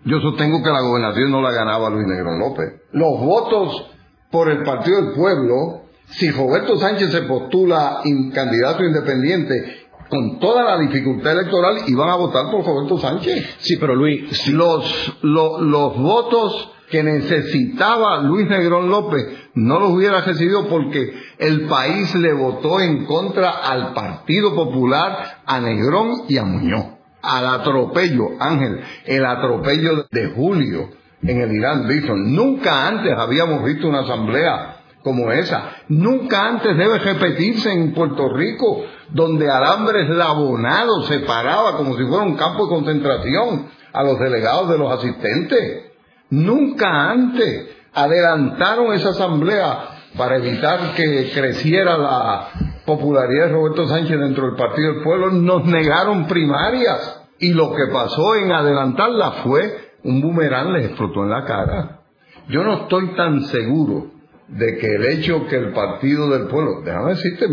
Yo 0.04 0.20
sostengo 0.20 0.62
que 0.62 0.70
la 0.70 0.82
gobernación 0.82 1.30
no 1.30 1.40
la 1.40 1.50
ganaba 1.50 1.88
Luis 1.88 2.06
Negrón 2.06 2.38
López. 2.38 2.74
Los 2.92 3.20
votos 3.20 3.90
por 4.30 4.50
el 4.50 4.62
Partido 4.62 5.00
del 5.00 5.14
Pueblo, 5.14 5.84
si 6.10 6.30
Roberto 6.30 6.76
Sánchez 6.76 7.10
se 7.10 7.22
postula 7.22 8.02
candidato 8.34 8.84
independiente 8.84 9.86
con 10.10 10.38
toda 10.38 10.62
la 10.62 10.78
dificultad 10.78 11.32
electoral, 11.32 11.76
iban 11.86 12.10
a 12.10 12.16
votar 12.16 12.50
por 12.50 12.66
Roberto 12.66 12.98
Sánchez. 12.98 13.56
Sí, 13.60 13.76
pero 13.80 13.94
Luis, 13.94 14.48
los, 14.48 15.18
los 15.22 15.96
votos 15.96 16.70
que 16.90 17.02
necesitaba 17.02 18.20
Luis 18.22 18.46
Negrón 18.46 18.90
López 18.90 19.24
no 19.54 19.80
los 19.80 19.92
hubiera 19.92 20.20
recibido 20.20 20.68
porque 20.68 21.14
el 21.38 21.62
país 21.62 22.14
le 22.14 22.34
votó 22.34 22.78
en 22.78 23.06
contra 23.06 23.50
al 23.50 23.94
Partido 23.94 24.54
Popular, 24.54 25.42
a 25.46 25.60
Negrón 25.60 26.24
y 26.28 26.36
a 26.36 26.44
Muñoz 26.44 26.93
al 27.24 27.46
atropello, 27.46 28.30
Ángel, 28.38 28.80
el 29.06 29.24
atropello 29.24 30.06
de 30.10 30.26
Julio 30.28 30.90
en 31.22 31.40
el 31.40 31.52
Irán 31.52 31.88
Bison. 31.88 32.34
Nunca 32.34 32.87
antes 32.87 33.12
habíamos 33.16 33.64
visto 33.64 33.88
una 33.88 34.00
asamblea 34.00 34.76
como 35.02 35.30
esa. 35.30 35.70
Nunca 35.88 36.48
antes 36.48 36.76
debe 36.76 36.98
repetirse 36.98 37.72
en 37.72 37.92
Puerto 37.92 38.28
Rico, 38.34 38.84
donde 39.10 39.50
Alambre 39.50 40.08
Labonado 40.08 41.02
separaba 41.02 41.76
como 41.76 41.96
si 41.96 42.04
fuera 42.04 42.24
un 42.24 42.37
campo 42.37 42.64
de 42.64 42.74
concentración 42.74 43.66
a 43.92 44.02
los 44.02 44.18
delegados 44.18 44.70
de 44.70 44.78
los 44.78 44.92
asistentes. 44.92 45.92
Nunca 46.30 47.10
antes 47.10 47.68
adelantaron 47.92 48.92
esa 48.94 49.10
asamblea 49.10 49.90
para 50.16 50.37
evitar 50.37 50.94
que 50.94 51.30
creciera 51.34 51.98
la 51.98 52.48
popularidad 52.84 53.46
de 53.46 53.52
Roberto 53.52 53.86
Sánchez 53.88 54.18
dentro 54.18 54.46
del 54.46 54.56
Partido 54.56 54.94
del 54.94 55.02
Pueblo, 55.02 55.30
nos 55.30 55.64
negaron 55.64 56.26
primarias. 56.26 57.22
Y 57.38 57.52
lo 57.52 57.72
que 57.74 57.92
pasó 57.92 58.36
en 58.36 58.52
adelantarla 58.52 59.42
fue 59.44 59.92
un 60.04 60.20
boomerang 60.20 60.72
les 60.72 60.86
explotó 60.86 61.24
en 61.24 61.30
la 61.30 61.44
cara. 61.44 62.00
Yo 62.48 62.62
no 62.62 62.82
estoy 62.82 63.14
tan 63.16 63.42
seguro 63.44 64.12
de 64.48 64.76
que 64.76 64.94
el 64.94 65.04
hecho 65.06 65.46
que 65.48 65.56
el 65.56 65.72
Partido 65.72 66.28
del 66.28 66.48
Pueblo, 66.48 66.82
déjame 66.84 67.10
decirte, 67.10 67.46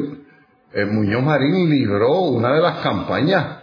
el 0.74 0.88
Muñoz 0.88 1.24
Marín 1.24 1.70
libró 1.70 2.22
una 2.22 2.54
de 2.54 2.62
las 2.62 2.80
campañas 2.80 3.61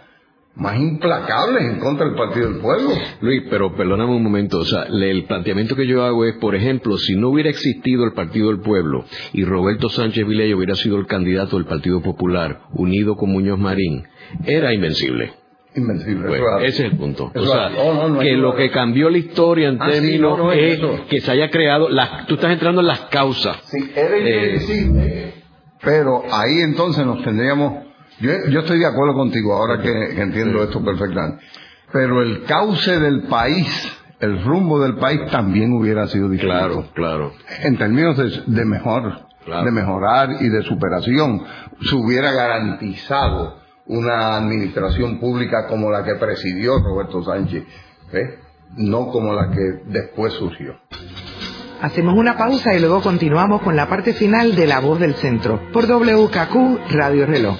más 0.59 0.77
implacables 0.77 1.63
en 1.63 1.79
contra 1.79 2.05
del 2.05 2.15
Partido 2.15 2.49
del 2.51 2.61
Pueblo. 2.61 2.89
Luis, 3.21 3.43
pero 3.49 3.75
perdóname 3.75 4.13
un 4.13 4.23
momento, 4.23 4.59
o 4.59 4.65
sea, 4.65 4.83
el 4.83 5.23
planteamiento 5.25 5.75
que 5.75 5.87
yo 5.87 6.03
hago 6.03 6.25
es, 6.25 6.35
por 6.35 6.53
ejemplo, 6.53 6.97
si 6.97 7.15
no 7.15 7.29
hubiera 7.29 7.49
existido 7.49 8.03
el 8.03 8.11
Partido 8.13 8.49
del 8.49 8.59
Pueblo 8.59 9.05
y 9.33 9.45
Roberto 9.45 9.89
Sánchez 9.89 10.27
Vilella 10.27 10.55
hubiera 10.55 10.75
sido 10.75 10.97
el 10.97 11.07
candidato 11.07 11.55
del 11.55 11.65
Partido 11.65 12.01
Popular, 12.01 12.61
unido 12.73 13.15
con 13.15 13.31
Muñoz 13.31 13.57
Marín, 13.57 14.03
era 14.45 14.73
invencible. 14.73 15.33
Invencible. 15.75 16.35
ese 16.63 16.67
es 16.87 16.91
el 16.91 16.97
punto. 16.97 17.31
o 17.33 17.45
sea, 17.45 17.71
que 18.21 18.33
lo 18.33 18.55
que 18.55 18.71
cambió 18.71 19.09
la 19.09 19.19
historia 19.19 19.69
en 19.69 19.77
ah, 19.79 19.87
términos 19.89 20.53
es, 20.55 20.79
que 21.09 21.21
se 21.21 21.31
haya 21.31 21.49
creado, 21.49 21.87
tú 22.27 22.35
estás 22.35 22.51
entrando 22.51 22.81
en 22.81 22.87
las 22.87 23.01
causas. 23.01 23.57
Sí, 23.65 23.91
era 23.95 24.17
eh, 24.17 24.45
invencible. 24.45 25.33
pero 25.81 26.23
ahí 26.31 26.59
entonces 26.61 27.05
nos 27.05 27.23
tendríamos 27.23 27.88
yo, 28.19 28.31
yo 28.49 28.59
estoy 28.61 28.79
de 28.79 28.85
acuerdo 28.85 29.13
contigo 29.13 29.53
ahora 29.53 29.81
que, 29.81 30.21
entiendo 30.21 30.63
esto 30.63 30.83
perfectamente. 30.83 31.43
Pero 31.91 32.21
el 32.21 32.43
cauce 32.43 32.99
del 32.99 33.23
país, 33.23 33.67
el 34.19 34.43
rumbo 34.43 34.79
del 34.79 34.95
país 34.95 35.21
también 35.31 35.73
hubiera 35.73 36.07
sido 36.07 36.29
diferente. 36.29 36.65
Claro, 36.65 36.85
claro. 36.93 37.33
En 37.63 37.77
términos 37.77 38.17
de, 38.45 38.65
mejor 38.65 39.29
de 39.45 39.71
mejorar 39.71 40.37
y 40.41 40.49
de 40.49 40.61
superación. 40.63 41.41
Se 41.81 41.95
hubiera 41.95 42.31
garantizado 42.31 43.59
una 43.87 44.37
administración 44.37 45.19
pública 45.19 45.67
como 45.67 45.89
la 45.89 46.03
que 46.03 46.15
presidió 46.15 46.79
Roberto 46.79 47.23
Sánchez, 47.23 47.63
no 48.77 49.07
como 49.07 49.33
la 49.33 49.49
que 49.49 49.81
después 49.87 50.33
surgió. 50.33 50.75
Hacemos 51.81 52.15
una 52.15 52.37
pausa 52.37 52.73
y 52.75 52.79
luego 52.79 53.01
continuamos 53.01 53.61
con 53.61 53.75
la 53.75 53.87
parte 53.87 54.13
final 54.13 54.55
de 54.55 54.67
La 54.67 54.79
Voz 54.79 54.99
del 54.99 55.15
Centro 55.15 55.61
por 55.71 55.85
WKQ 55.85 56.91
Radio 56.91 57.25
Reloj. 57.25 57.57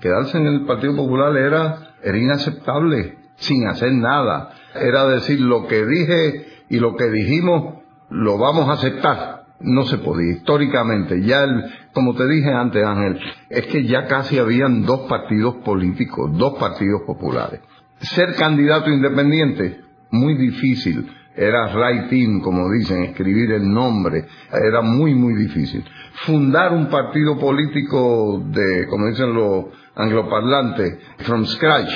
Quedarse 0.00 0.36
en 0.36 0.48
el 0.48 0.66
Partido 0.66 0.94
Popular 0.96 1.34
era, 1.34 1.94
era 2.02 2.18
inaceptable, 2.18 3.16
sin 3.36 3.66
hacer 3.68 3.90
nada. 3.92 4.50
Era 4.74 5.06
decir, 5.06 5.40
lo 5.40 5.66
que 5.66 5.86
dije 5.86 6.51
y 6.72 6.78
lo 6.78 6.96
que 6.96 7.10
dijimos 7.10 7.82
lo 8.08 8.38
vamos 8.38 8.66
a 8.68 8.72
aceptar. 8.72 9.44
No 9.60 9.84
se 9.84 9.98
podía. 9.98 10.32
Históricamente, 10.32 11.22
ya 11.22 11.44
el, 11.44 11.64
como 11.92 12.14
te 12.14 12.26
dije 12.26 12.50
antes, 12.50 12.82
Ángel, 12.82 13.20
es 13.50 13.66
que 13.66 13.84
ya 13.84 14.06
casi 14.06 14.38
habían 14.38 14.84
dos 14.86 15.00
partidos 15.00 15.56
políticos, 15.56 16.30
dos 16.32 16.58
partidos 16.58 17.02
populares. 17.06 17.60
Ser 17.98 18.34
candidato 18.36 18.90
independiente, 18.90 19.82
muy 20.10 20.34
difícil. 20.34 21.08
Era 21.36 21.74
writing, 21.74 22.40
como 22.40 22.70
dicen, 22.72 23.04
escribir 23.04 23.52
el 23.52 23.70
nombre. 23.70 24.24
Era 24.50 24.80
muy, 24.80 25.14
muy 25.14 25.34
difícil. 25.34 25.84
Fundar 26.24 26.72
un 26.72 26.88
partido 26.88 27.38
político 27.38 28.42
de, 28.46 28.86
como 28.88 29.08
dicen 29.08 29.34
los 29.34 29.66
angloparlantes, 29.94 30.98
from 31.18 31.44
scratch, 31.44 31.90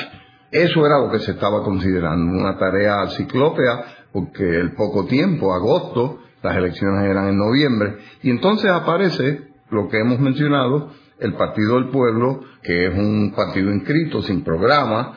eso 0.50 0.86
era 0.86 0.98
lo 0.98 1.10
que 1.10 1.18
se 1.20 1.32
estaba 1.32 1.62
considerando, 1.62 2.38
una 2.38 2.56
tarea 2.56 3.08
ciclópea 3.08 4.05
porque 4.12 4.44
el 4.44 4.72
poco 4.72 5.06
tiempo, 5.06 5.54
agosto, 5.54 6.20
las 6.42 6.56
elecciones 6.56 7.10
eran 7.10 7.28
en 7.28 7.38
noviembre, 7.38 7.96
y 8.22 8.30
entonces 8.30 8.70
aparece 8.70 9.48
lo 9.70 9.88
que 9.88 9.98
hemos 9.98 10.20
mencionado, 10.20 10.90
el 11.18 11.34
Partido 11.34 11.74
del 11.74 11.88
Pueblo, 11.88 12.40
que 12.62 12.86
es 12.86 12.98
un 12.98 13.32
partido 13.34 13.72
inscrito, 13.72 14.22
sin 14.22 14.42
programa, 14.44 15.14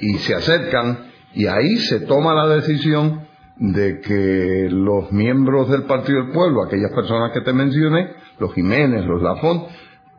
y 0.00 0.14
se 0.18 0.34
acercan, 0.34 1.10
y 1.34 1.46
ahí 1.46 1.76
se 1.78 2.00
toma 2.00 2.34
la 2.34 2.48
decisión 2.48 3.26
de 3.56 4.00
que 4.00 4.68
los 4.70 5.12
miembros 5.12 5.70
del 5.70 5.84
Partido 5.84 6.24
del 6.24 6.32
Pueblo, 6.32 6.62
aquellas 6.62 6.90
personas 6.92 7.32
que 7.32 7.40
te 7.40 7.52
mencioné, 7.52 8.12
los 8.38 8.52
Jiménez, 8.52 9.04
los 9.06 9.22
Lafont, 9.22 9.68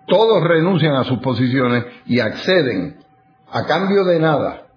todos 0.07 0.43
renuncian 0.43 0.95
a 0.95 1.03
sus 1.03 1.19
posiciones 1.19 1.85
y 2.05 2.19
acceden 2.19 2.97
a 3.51 3.65
cambio 3.65 4.05
de 4.05 4.19
nada, 4.19 4.67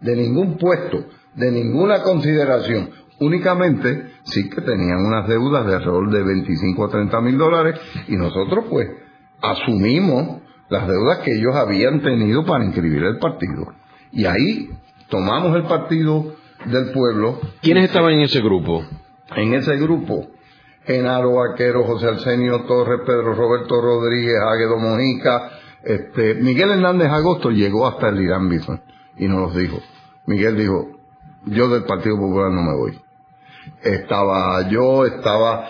de 0.00 0.16
ningún 0.16 0.58
puesto, 0.58 1.06
de 1.34 1.50
ninguna 1.50 2.02
consideración. 2.02 2.90
Únicamente 3.20 4.12
sí 4.24 4.48
que 4.50 4.60
tenían 4.60 5.04
unas 5.04 5.28
deudas 5.28 5.66
de 5.66 5.74
alrededor 5.74 6.10
de 6.10 6.22
25 6.22 6.84
a 6.84 6.88
30 6.88 7.20
mil 7.20 7.38
dólares 7.38 7.80
y 8.08 8.16
nosotros 8.16 8.64
pues 8.68 8.88
asumimos 9.40 10.42
las 10.68 10.88
deudas 10.88 11.18
que 11.18 11.32
ellos 11.32 11.54
habían 11.54 12.02
tenido 12.02 12.44
para 12.44 12.64
inscribir 12.64 13.02
el 13.04 13.18
partido. 13.18 13.66
Y 14.10 14.26
ahí 14.26 14.70
tomamos 15.08 15.54
el 15.56 15.64
partido 15.64 16.34
del 16.66 16.90
pueblo. 16.92 17.38
¿Quiénes 17.60 17.84
estaban 17.84 18.14
en 18.14 18.20
ese 18.20 18.40
grupo? 18.40 18.84
En 19.36 19.54
ese 19.54 19.76
grupo, 19.76 20.28
Genaro 20.84 21.34
Vaquero, 21.34 21.84
José 21.84 22.08
Arsenio 22.08 22.64
Torres, 22.64 23.00
Pedro 23.06 23.34
Roberto 23.34 23.80
Rodríguez, 23.80 24.36
Águedo 24.40 24.76
Mojica, 24.78 25.50
este, 25.82 26.34
Miguel 26.34 26.70
Hernández 26.70 27.10
Agosto 27.10 27.50
llegó 27.50 27.86
hasta 27.86 28.08
el 28.08 28.20
Irán 28.20 28.48
Bison 28.48 28.80
y 29.16 29.26
nos 29.28 29.40
los 29.40 29.56
dijo. 29.56 29.78
Miguel 30.26 30.56
dijo, 30.56 30.93
yo 31.46 31.68
del 31.68 31.84
Partido 31.84 32.16
Popular 32.16 32.50
no 32.50 32.62
me 32.62 32.74
voy. 32.74 32.98
Estaba 33.82 34.68
yo, 34.68 35.06
estaba, 35.06 35.68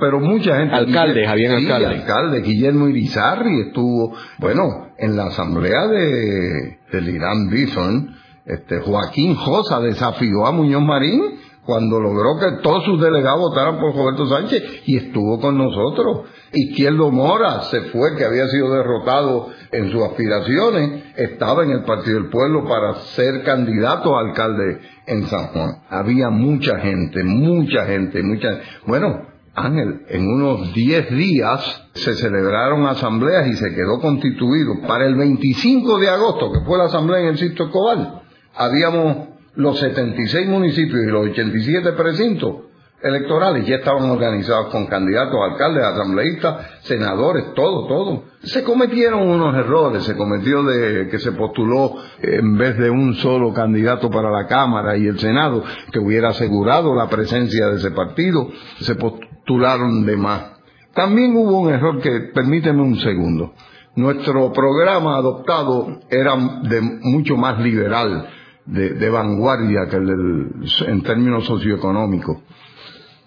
pero 0.00 0.20
mucha 0.20 0.56
gente. 0.58 0.74
Alcaldes, 0.74 1.28
habían 1.28 1.58
sí, 1.58 1.66
alcaldes. 1.66 2.00
alcalde, 2.00 2.40
Guillermo 2.40 2.88
Irizarri 2.88 3.60
estuvo, 3.68 4.14
bueno, 4.38 4.88
en 4.96 5.16
la 5.16 5.24
asamblea 5.24 5.86
de, 5.86 6.78
del 6.92 7.08
Irán 7.08 7.50
Bison, 7.50 8.16
este, 8.46 8.80
Joaquín 8.80 9.34
Josa 9.34 9.80
desafió 9.80 10.46
a 10.46 10.52
Muñoz 10.52 10.82
Marín 10.82 11.22
cuando 11.64 12.00
logró 12.00 12.38
que 12.40 12.62
todos 12.62 12.84
sus 12.84 13.00
delegados 13.00 13.40
votaran 13.40 13.78
por 13.78 13.94
Roberto 13.94 14.26
Sánchez 14.26 14.82
y 14.84 14.96
estuvo 14.96 15.40
con 15.40 15.56
nosotros. 15.56 16.28
Izquierdo 16.52 17.10
Mora 17.10 17.62
se 17.62 17.82
fue, 17.82 18.16
que 18.16 18.24
había 18.24 18.48
sido 18.48 18.70
derrotado 18.72 19.48
en 19.70 19.90
sus 19.90 20.02
aspiraciones, 20.02 21.04
estaba 21.16 21.62
en 21.64 21.70
el 21.70 21.84
Partido 21.84 22.20
del 22.20 22.30
Pueblo 22.30 22.64
para 22.68 22.94
ser 23.14 23.44
candidato 23.44 24.16
a 24.16 24.20
alcalde 24.20 24.80
en 25.06 25.26
San 25.26 25.48
Juan. 25.48 25.82
Había 25.88 26.30
mucha 26.30 26.78
gente, 26.78 27.22
mucha 27.22 27.86
gente, 27.86 28.22
mucha... 28.22 28.60
Bueno, 28.86 29.32
Ángel, 29.54 30.06
en 30.08 30.26
unos 30.26 30.72
10 30.74 31.10
días 31.10 31.90
se 31.94 32.14
celebraron 32.14 32.86
asambleas 32.86 33.46
y 33.46 33.52
se 33.54 33.74
quedó 33.74 34.00
constituido. 34.00 34.80
Para 34.88 35.06
el 35.06 35.14
25 35.14 35.98
de 35.98 36.08
agosto, 36.08 36.50
que 36.52 36.64
fue 36.66 36.78
la 36.78 36.84
asamblea 36.84 37.20
en 37.20 37.26
el 37.28 37.38
sitio 37.38 37.70
Cobal, 37.70 38.22
habíamos 38.54 39.31
los 39.54 39.78
76 39.78 40.48
municipios 40.48 41.02
y 41.02 41.10
los 41.10 41.28
87 41.28 41.92
precintos 41.92 42.56
electorales 43.02 43.66
ya 43.66 43.76
estaban 43.76 44.08
organizados 44.10 44.66
con 44.66 44.86
candidatos, 44.86 45.34
alcaldes, 45.50 45.84
asambleístas, 45.84 46.66
senadores, 46.82 47.52
todo, 47.54 47.86
todo. 47.86 48.24
Se 48.42 48.62
cometieron 48.62 49.28
unos 49.28 49.54
errores, 49.56 50.04
se 50.04 50.16
cometió 50.16 50.62
de 50.62 51.08
que 51.08 51.18
se 51.18 51.32
postuló 51.32 51.96
en 52.20 52.56
vez 52.56 52.78
de 52.78 52.90
un 52.90 53.14
solo 53.14 53.52
candidato 53.52 54.10
para 54.10 54.30
la 54.30 54.46
Cámara 54.46 54.96
y 54.96 55.06
el 55.06 55.18
Senado 55.18 55.64
que 55.90 55.98
hubiera 55.98 56.30
asegurado 56.30 56.94
la 56.94 57.08
presencia 57.08 57.68
de 57.68 57.76
ese 57.76 57.90
partido, 57.90 58.48
se 58.80 58.94
postularon 58.94 60.06
de 60.06 60.16
más. 60.16 60.52
También 60.94 61.34
hubo 61.36 61.60
un 61.60 61.70
error 61.70 62.00
que, 62.00 62.30
permíteme 62.34 62.82
un 62.82 62.98
segundo, 63.00 63.54
nuestro 63.96 64.52
programa 64.52 65.16
adoptado 65.16 66.00
era 66.08 66.36
de 66.62 66.80
mucho 67.02 67.36
más 67.36 67.58
liberal, 67.60 68.28
de, 68.66 69.10
vanguardia 69.10 69.88
que 69.90 69.96
el 69.96 70.64
en 70.86 71.02
términos 71.02 71.44
socioeconómicos. 71.46 72.38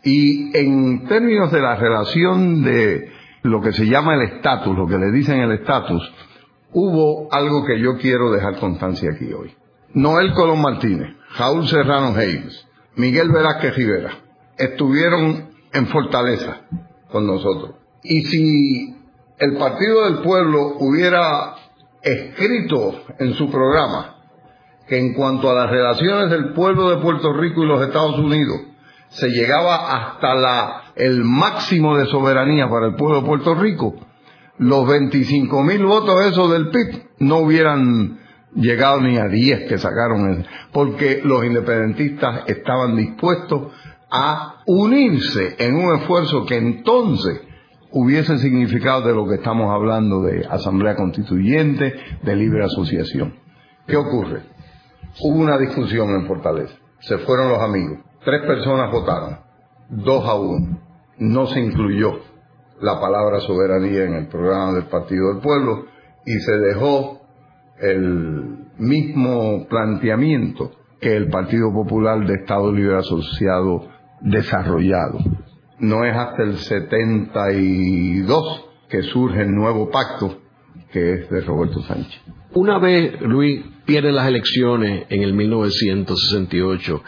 Y 0.04 0.56
en 0.56 1.06
términos 1.08 1.52
de 1.52 1.62
la 1.62 1.76
relación 1.76 2.64
de 2.64 3.12
lo 3.44 3.62
que 3.62 3.74
se 3.74 3.86
llama 3.88 4.16
el 4.16 4.22
estatus, 4.22 4.78
lo 4.78 4.88
que 4.88 4.98
le 4.98 5.12
dicen 5.12 5.40
el 5.40 5.52
estatus, 5.52 6.02
hubo 6.74 7.28
algo 7.32 7.66
que 7.66 7.80
yo 7.80 7.98
quiero 7.98 8.32
dejar 8.32 8.60
constancia 8.60 9.12
aquí 9.12 9.32
hoy. 9.34 9.54
Noel 9.94 10.34
Colón 10.34 10.62
Martínez, 10.62 11.16
Raúl 11.38 11.68
Serrano 11.68 12.14
Hayes, 12.16 12.68
Miguel 12.96 13.32
Velázquez 13.32 13.76
Rivera, 13.76 14.12
estuvieron 14.58 15.50
en 15.74 15.88
Fortaleza 15.88 16.62
con 17.12 17.26
nosotros. 17.26 17.76
Y 18.04 18.22
si 18.26 18.96
el 19.40 19.58
Partido 19.58 20.06
del 20.06 20.22
Pueblo 20.22 20.76
hubiera 20.80 21.56
escrito 22.02 23.02
en 23.20 23.34
su 23.34 23.50
programa 23.50 24.15
que 24.88 25.00
en 25.00 25.14
cuanto 25.14 25.50
a 25.50 25.54
las 25.54 25.70
relaciones 25.70 26.30
del 26.30 26.54
pueblo 26.54 26.90
de 26.90 26.98
Puerto 26.98 27.34
Rico 27.34 27.64
y 27.64 27.68
los 27.68 27.82
Estados 27.82 28.18
Unidos 28.20 28.58
se 29.10 29.30
llegaba 29.30 29.94
hasta 29.94 30.36
la, 30.36 30.84
el 30.96 31.24
máximo 31.24 31.98
de 31.98 32.06
soberanía 32.06 32.70
para 32.70 32.88
el 32.88 32.96
pueblo 32.96 33.22
de 33.22 33.28
Puerto 33.28 33.56
Rico, 33.56 33.96
los 34.58 34.88
25 34.88 35.64
mil 35.64 35.86
votos 35.86 36.26
esos 36.26 36.52
del 36.52 36.70
PIB 36.70 37.04
no 37.20 37.40
hubieran 37.40 38.20
llegado 38.56 39.02
ni 39.02 39.18
a 39.18 39.28
10 39.28 39.68
que 39.68 39.78
sacaron, 39.78 40.46
porque 40.72 41.22
los 41.24 41.46
independentistas 41.46 42.44
estaban 42.48 42.96
dispuestos 42.96 43.72
a 44.10 44.62
unirse 44.66 45.56
en 45.60 45.76
un 45.76 45.96
esfuerzo 45.96 46.46
que 46.46 46.58
entonces 46.58 47.42
hubiese 47.92 48.38
significado 48.38 49.02
de 49.02 49.14
lo 49.14 49.28
que 49.28 49.36
estamos 49.36 49.72
hablando 49.74 50.22
de 50.22 50.46
asamblea 50.50 50.96
constituyente, 50.96 51.94
de 52.22 52.36
libre 52.36 52.64
asociación. 52.64 53.36
¿Qué 53.88 53.98
ocurre? 53.98 54.55
Hubo 55.22 55.38
una 55.38 55.58
discusión 55.58 56.10
en 56.10 56.28
Fortaleza. 56.28 56.76
Se 57.00 57.18
fueron 57.20 57.50
los 57.50 57.60
amigos. 57.60 58.00
Tres 58.24 58.42
personas 58.42 58.92
votaron. 58.92 59.40
Dos 59.90 60.26
a 60.26 60.36
uno. 60.36 60.80
No 61.18 61.48
se 61.48 61.60
incluyó 61.60 62.20
la 62.82 63.00
palabra 63.00 63.40
soberanía 63.40 64.04
en 64.04 64.16
el 64.16 64.28
programa 64.28 64.74
del 64.74 64.86
Partido 64.86 65.34
del 65.34 65.42
Pueblo 65.42 65.86
y 66.26 66.40
se 66.40 66.58
dejó 66.58 67.22
el 67.80 68.68
mismo 68.78 69.66
planteamiento 69.70 70.72
que 71.00 71.16
el 71.16 71.30
Partido 71.30 71.72
Popular 71.72 72.26
de 72.26 72.34
Estado 72.34 72.72
Libre 72.72 72.98
Asociado 72.98 73.88
desarrollado. 74.22 75.20
No 75.80 76.04
es 76.04 76.16
hasta 76.16 76.44
el 76.44 76.58
72 76.58 78.70
que 78.90 79.04
surge 79.04 79.42
el 79.42 79.54
nuevo 79.54 79.90
pacto 79.90 80.40
que 80.92 81.14
es 81.14 81.30
de 81.30 81.42
Roberto 81.42 81.82
Sánchez. 81.82 82.22
Una 82.56 82.80
vez 82.80 83.20
Luis 83.20 83.66
pierde 83.86 84.14
las 84.14 84.30
elecciones 84.30 85.08
en 85.10 85.24
el 85.24 85.34
1968, 85.34 87.04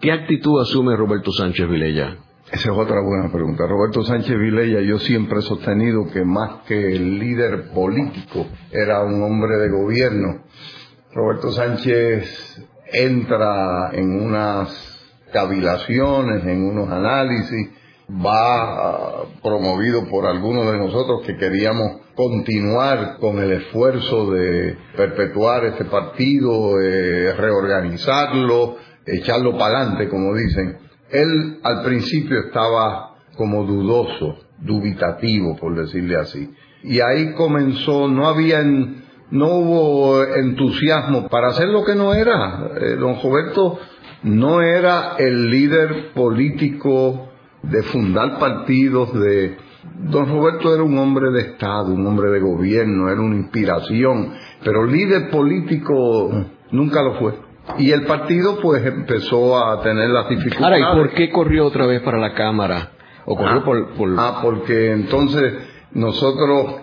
¿qué 0.00 0.12
actitud 0.12 0.60
asume 0.60 0.96
Roberto 0.96 1.32
Sánchez 1.32 1.68
Vilella? 1.68 2.18
Esa 2.52 2.70
es 2.70 2.78
otra 2.78 3.00
buena 3.00 3.28
pregunta. 3.32 3.66
Roberto 3.66 4.04
Sánchez 4.04 4.38
Vilella, 4.38 4.82
yo 4.82 5.00
siempre 5.00 5.40
he 5.40 5.42
sostenido 5.42 6.06
que 6.12 6.24
más 6.24 6.62
que 6.68 6.94
el 6.94 7.18
líder 7.18 7.70
político, 7.72 8.46
era 8.70 9.02
un 9.02 9.20
hombre 9.20 9.56
de 9.56 9.68
gobierno. 9.70 10.44
Roberto 11.12 11.50
Sánchez 11.50 12.64
entra 12.92 13.90
en 13.94 14.12
unas 14.12 14.70
cavilaciones, 15.32 16.46
en 16.46 16.62
unos 16.62 16.88
análisis, 16.88 17.68
va 18.10 19.24
promovido 19.42 20.06
por 20.08 20.26
algunos 20.26 20.70
de 20.70 20.78
nosotros 20.78 21.22
que 21.26 21.36
queríamos 21.36 22.02
continuar 22.14 23.16
con 23.18 23.38
el 23.38 23.52
esfuerzo 23.52 24.30
de 24.30 24.76
perpetuar 24.96 25.64
este 25.64 25.86
partido, 25.86 26.80
eh, 26.80 27.32
reorganizarlo, 27.34 28.76
echarlo 29.06 29.56
para 29.56 29.78
adelante, 29.78 30.08
como 30.08 30.34
dicen. 30.34 30.78
Él 31.10 31.58
al 31.62 31.82
principio 31.82 32.40
estaba 32.40 33.14
como 33.36 33.64
dudoso, 33.64 34.38
dubitativo, 34.58 35.56
por 35.56 35.74
decirle 35.74 36.16
así. 36.16 36.50
Y 36.82 37.00
ahí 37.00 37.32
comenzó, 37.32 38.08
no 38.08 38.28
había, 38.28 38.62
no 38.62 39.48
hubo 39.48 40.24
entusiasmo 40.24 41.28
para 41.28 41.48
hacer 41.48 41.68
lo 41.68 41.84
que 41.84 41.94
no 41.94 42.14
era. 42.14 42.68
Eh, 42.80 42.96
don 42.96 43.20
Roberto 43.22 43.78
no 44.22 44.62
era 44.62 45.16
el 45.18 45.50
líder 45.50 46.12
político 46.14 47.30
de 47.70 47.82
fundar 47.84 48.38
partidos, 48.38 49.12
de... 49.14 49.56
Don 50.04 50.26
Roberto 50.26 50.72
era 50.72 50.82
un 50.82 50.96
hombre 50.98 51.30
de 51.30 51.40
Estado, 51.42 51.92
un 51.92 52.06
hombre 52.06 52.30
de 52.30 52.40
gobierno, 52.40 53.10
era 53.10 53.20
una 53.20 53.36
inspiración, 53.36 54.32
pero 54.64 54.86
líder 54.86 55.30
político 55.30 56.30
nunca 56.70 57.02
lo 57.02 57.14
fue. 57.18 57.34
Y 57.78 57.90
el 57.92 58.04
partido 58.04 58.58
pues 58.60 58.84
empezó 58.84 59.58
a 59.58 59.82
tener 59.82 60.08
las 60.08 60.28
dificultades. 60.28 60.64
Ahora, 60.64 60.78
¿y 60.78 60.96
por 60.96 61.14
qué 61.14 61.30
corrió 61.30 61.66
otra 61.66 61.86
vez 61.86 62.02
para 62.02 62.18
la 62.18 62.34
Cámara? 62.34 62.92
¿O 63.26 63.36
corrió 63.36 63.58
ah, 63.58 63.64
por, 63.64 64.14
ah, 64.18 64.40
porque 64.42 64.92
entonces 64.92 65.54
nosotros, 65.92 66.76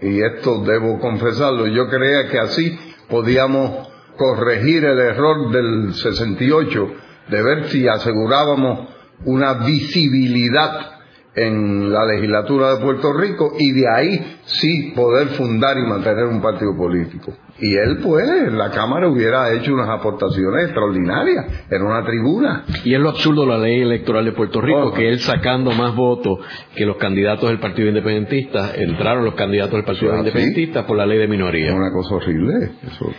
y 0.00 0.20
esto 0.20 0.62
debo 0.64 0.98
confesarlo, 0.98 1.66
yo 1.66 1.88
creía 1.88 2.28
que 2.28 2.38
así 2.38 2.78
podíamos 3.08 3.88
corregir 4.16 4.84
el 4.84 4.98
error 4.98 5.50
del 5.50 5.94
68, 5.94 6.90
de 7.28 7.42
ver 7.42 7.68
si 7.68 7.86
asegurábamos 7.86 8.88
una 9.24 9.54
visibilidad 9.54 10.92
en 11.34 11.90
la 11.90 12.04
legislatura 12.04 12.74
de 12.74 12.84
Puerto 12.84 13.12
Rico 13.12 13.52
y 13.58 13.72
de 13.72 13.88
ahí 13.88 14.36
sí 14.44 14.92
poder 14.94 15.28
fundar 15.28 15.78
y 15.78 15.82
mantener 15.88 16.24
un 16.24 16.42
partido 16.42 16.76
político. 16.76 17.32
Y 17.58 17.74
él, 17.74 17.98
pues, 18.02 18.26
en 18.28 18.58
la 18.58 18.70
Cámara 18.70 19.08
hubiera 19.08 19.52
hecho 19.52 19.72
unas 19.72 19.88
aportaciones 19.88 20.64
extraordinarias, 20.64 21.46
en 21.70 21.82
una 21.82 22.04
tribuna. 22.04 22.64
Y 22.84 22.94
es 22.94 23.00
lo 23.00 23.10
absurdo 23.10 23.46
la 23.46 23.58
ley 23.58 23.80
electoral 23.80 24.24
de 24.24 24.32
Puerto 24.32 24.60
Rico, 24.60 24.86
oh. 24.86 24.92
que 24.92 25.08
él 25.08 25.20
sacando 25.20 25.70
más 25.70 25.94
votos 25.94 26.40
que 26.74 26.84
los 26.84 26.96
candidatos 26.96 27.48
del 27.48 27.60
Partido 27.60 27.88
Independentista, 27.88 28.72
entraron 28.74 29.24
los 29.24 29.34
candidatos 29.34 29.74
del 29.74 29.84
Partido 29.84 30.16
Independentista 30.16 30.86
por 30.86 30.96
la 30.96 31.06
ley 31.06 31.18
de 31.18 31.28
minoría. 31.28 31.72
Una 31.72 31.92
cosa 31.92 32.16
horrible. 32.16 32.72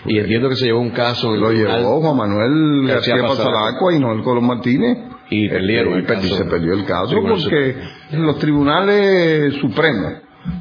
Y 0.06 0.20
entiendo 0.20 0.50
que 0.50 0.56
se 0.56 0.66
llevó 0.66 0.82
un 0.82 0.92
caso... 0.92 1.36
lo 1.36 1.52
llevó 1.52 2.02
Juan 2.02 2.18
Manuel 2.18 2.88
García 2.88 3.22
Pasalacua 3.22 3.94
y 3.96 4.00
Noel 4.00 4.24
Colón 4.24 4.48
Martínez 4.48 5.13
y 5.34 5.50
perdieron 5.50 5.94
el 5.94 6.06
caso. 6.06 6.36
Se 6.36 6.46
perdió 6.46 6.74
el 6.74 6.86
caso 6.86 7.16
porque 7.22 7.76
los 8.12 8.38
tribunales 8.40 9.56
supremos 9.56 10.14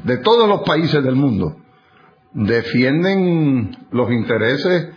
de 0.03 0.17
todos 0.17 0.47
los 0.47 0.61
países 0.61 1.03
del 1.03 1.15
mundo 1.15 1.57
defienden 2.33 3.77
los 3.91 4.11
intereses 4.11 4.89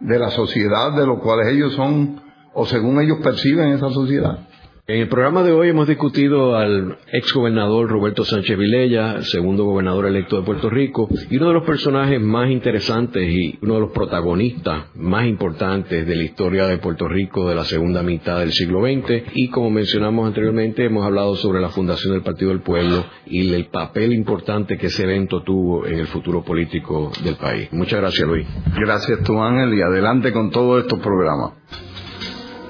de 0.00 0.18
la 0.18 0.30
sociedad 0.30 0.92
de 0.92 1.06
los 1.06 1.20
cuales 1.20 1.48
ellos 1.48 1.72
son 1.74 2.20
o 2.54 2.66
según 2.66 3.00
ellos 3.00 3.18
perciben 3.22 3.70
esa 3.70 3.88
sociedad. 3.90 4.40
En 4.88 4.98
el 4.98 5.08
programa 5.08 5.44
de 5.44 5.52
hoy 5.52 5.68
hemos 5.68 5.86
discutido 5.86 6.56
al 6.56 6.98
ex 7.12 7.32
gobernador 7.32 7.88
Roberto 7.88 8.24
Sánchez 8.24 8.58
Vilella, 8.58 9.22
segundo 9.22 9.62
gobernador 9.62 10.06
electo 10.06 10.38
de 10.38 10.42
Puerto 10.42 10.68
Rico, 10.68 11.08
y 11.30 11.36
uno 11.36 11.46
de 11.46 11.54
los 11.54 11.62
personajes 11.62 12.20
más 12.20 12.50
interesantes 12.50 13.22
y 13.30 13.60
uno 13.62 13.74
de 13.74 13.80
los 13.82 13.92
protagonistas 13.92 14.86
más 14.96 15.26
importantes 15.26 16.04
de 16.04 16.16
la 16.16 16.24
historia 16.24 16.66
de 16.66 16.78
Puerto 16.78 17.06
Rico 17.06 17.48
de 17.48 17.54
la 17.54 17.62
segunda 17.62 18.02
mitad 18.02 18.40
del 18.40 18.50
siglo 18.50 18.80
XX. 18.80 19.22
Y 19.34 19.50
como 19.50 19.70
mencionamos 19.70 20.26
anteriormente, 20.26 20.84
hemos 20.84 21.06
hablado 21.06 21.36
sobre 21.36 21.60
la 21.60 21.68
fundación 21.68 22.14
del 22.14 22.24
Partido 22.24 22.50
del 22.50 22.62
Pueblo 22.62 23.04
y 23.26 23.54
el 23.54 23.66
papel 23.66 24.12
importante 24.12 24.78
que 24.78 24.88
ese 24.88 25.04
evento 25.04 25.44
tuvo 25.44 25.86
en 25.86 26.00
el 26.00 26.08
futuro 26.08 26.42
político 26.42 27.12
del 27.22 27.36
país. 27.36 27.68
Muchas 27.70 28.00
gracias, 28.00 28.26
Luis. 28.26 28.48
Gracias, 28.76 29.22
tú, 29.22 29.40
Ángel, 29.40 29.74
y 29.74 29.80
adelante 29.80 30.32
con 30.32 30.50
todos 30.50 30.82
estos 30.82 30.98
programas. 30.98 31.52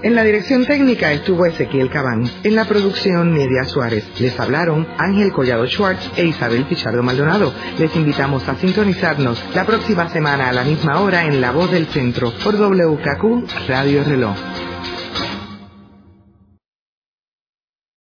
En 0.02 0.16
la 0.16 0.24
dirección 0.24 0.66
técnica 0.66 1.12
estuvo 1.12 1.46
Ezequiel 1.46 1.88
Cabán. 1.88 2.28
En 2.42 2.56
la 2.56 2.64
producción, 2.64 3.32
Media 3.32 3.62
Suárez. 3.64 4.04
Les 4.18 4.38
hablaron 4.40 4.88
Ángel 4.98 5.32
Collado 5.32 5.64
Schwartz 5.68 6.10
e 6.16 6.24
Isabel 6.24 6.64
Pichardo 6.64 7.04
Maldonado. 7.04 7.54
Les 7.78 7.94
invitamos 7.94 8.48
a 8.48 8.56
sintonizarnos 8.56 9.40
la 9.54 9.64
próxima 9.64 10.08
semana 10.08 10.48
a 10.48 10.52
la 10.52 10.64
misma 10.64 11.00
hora 11.00 11.24
en 11.24 11.40
La 11.40 11.52
Voz 11.52 11.70
del 11.70 11.86
Centro 11.86 12.32
por 12.42 12.56
WKQ 12.56 13.68
Radio 13.68 14.02
Reloj. 14.02 14.36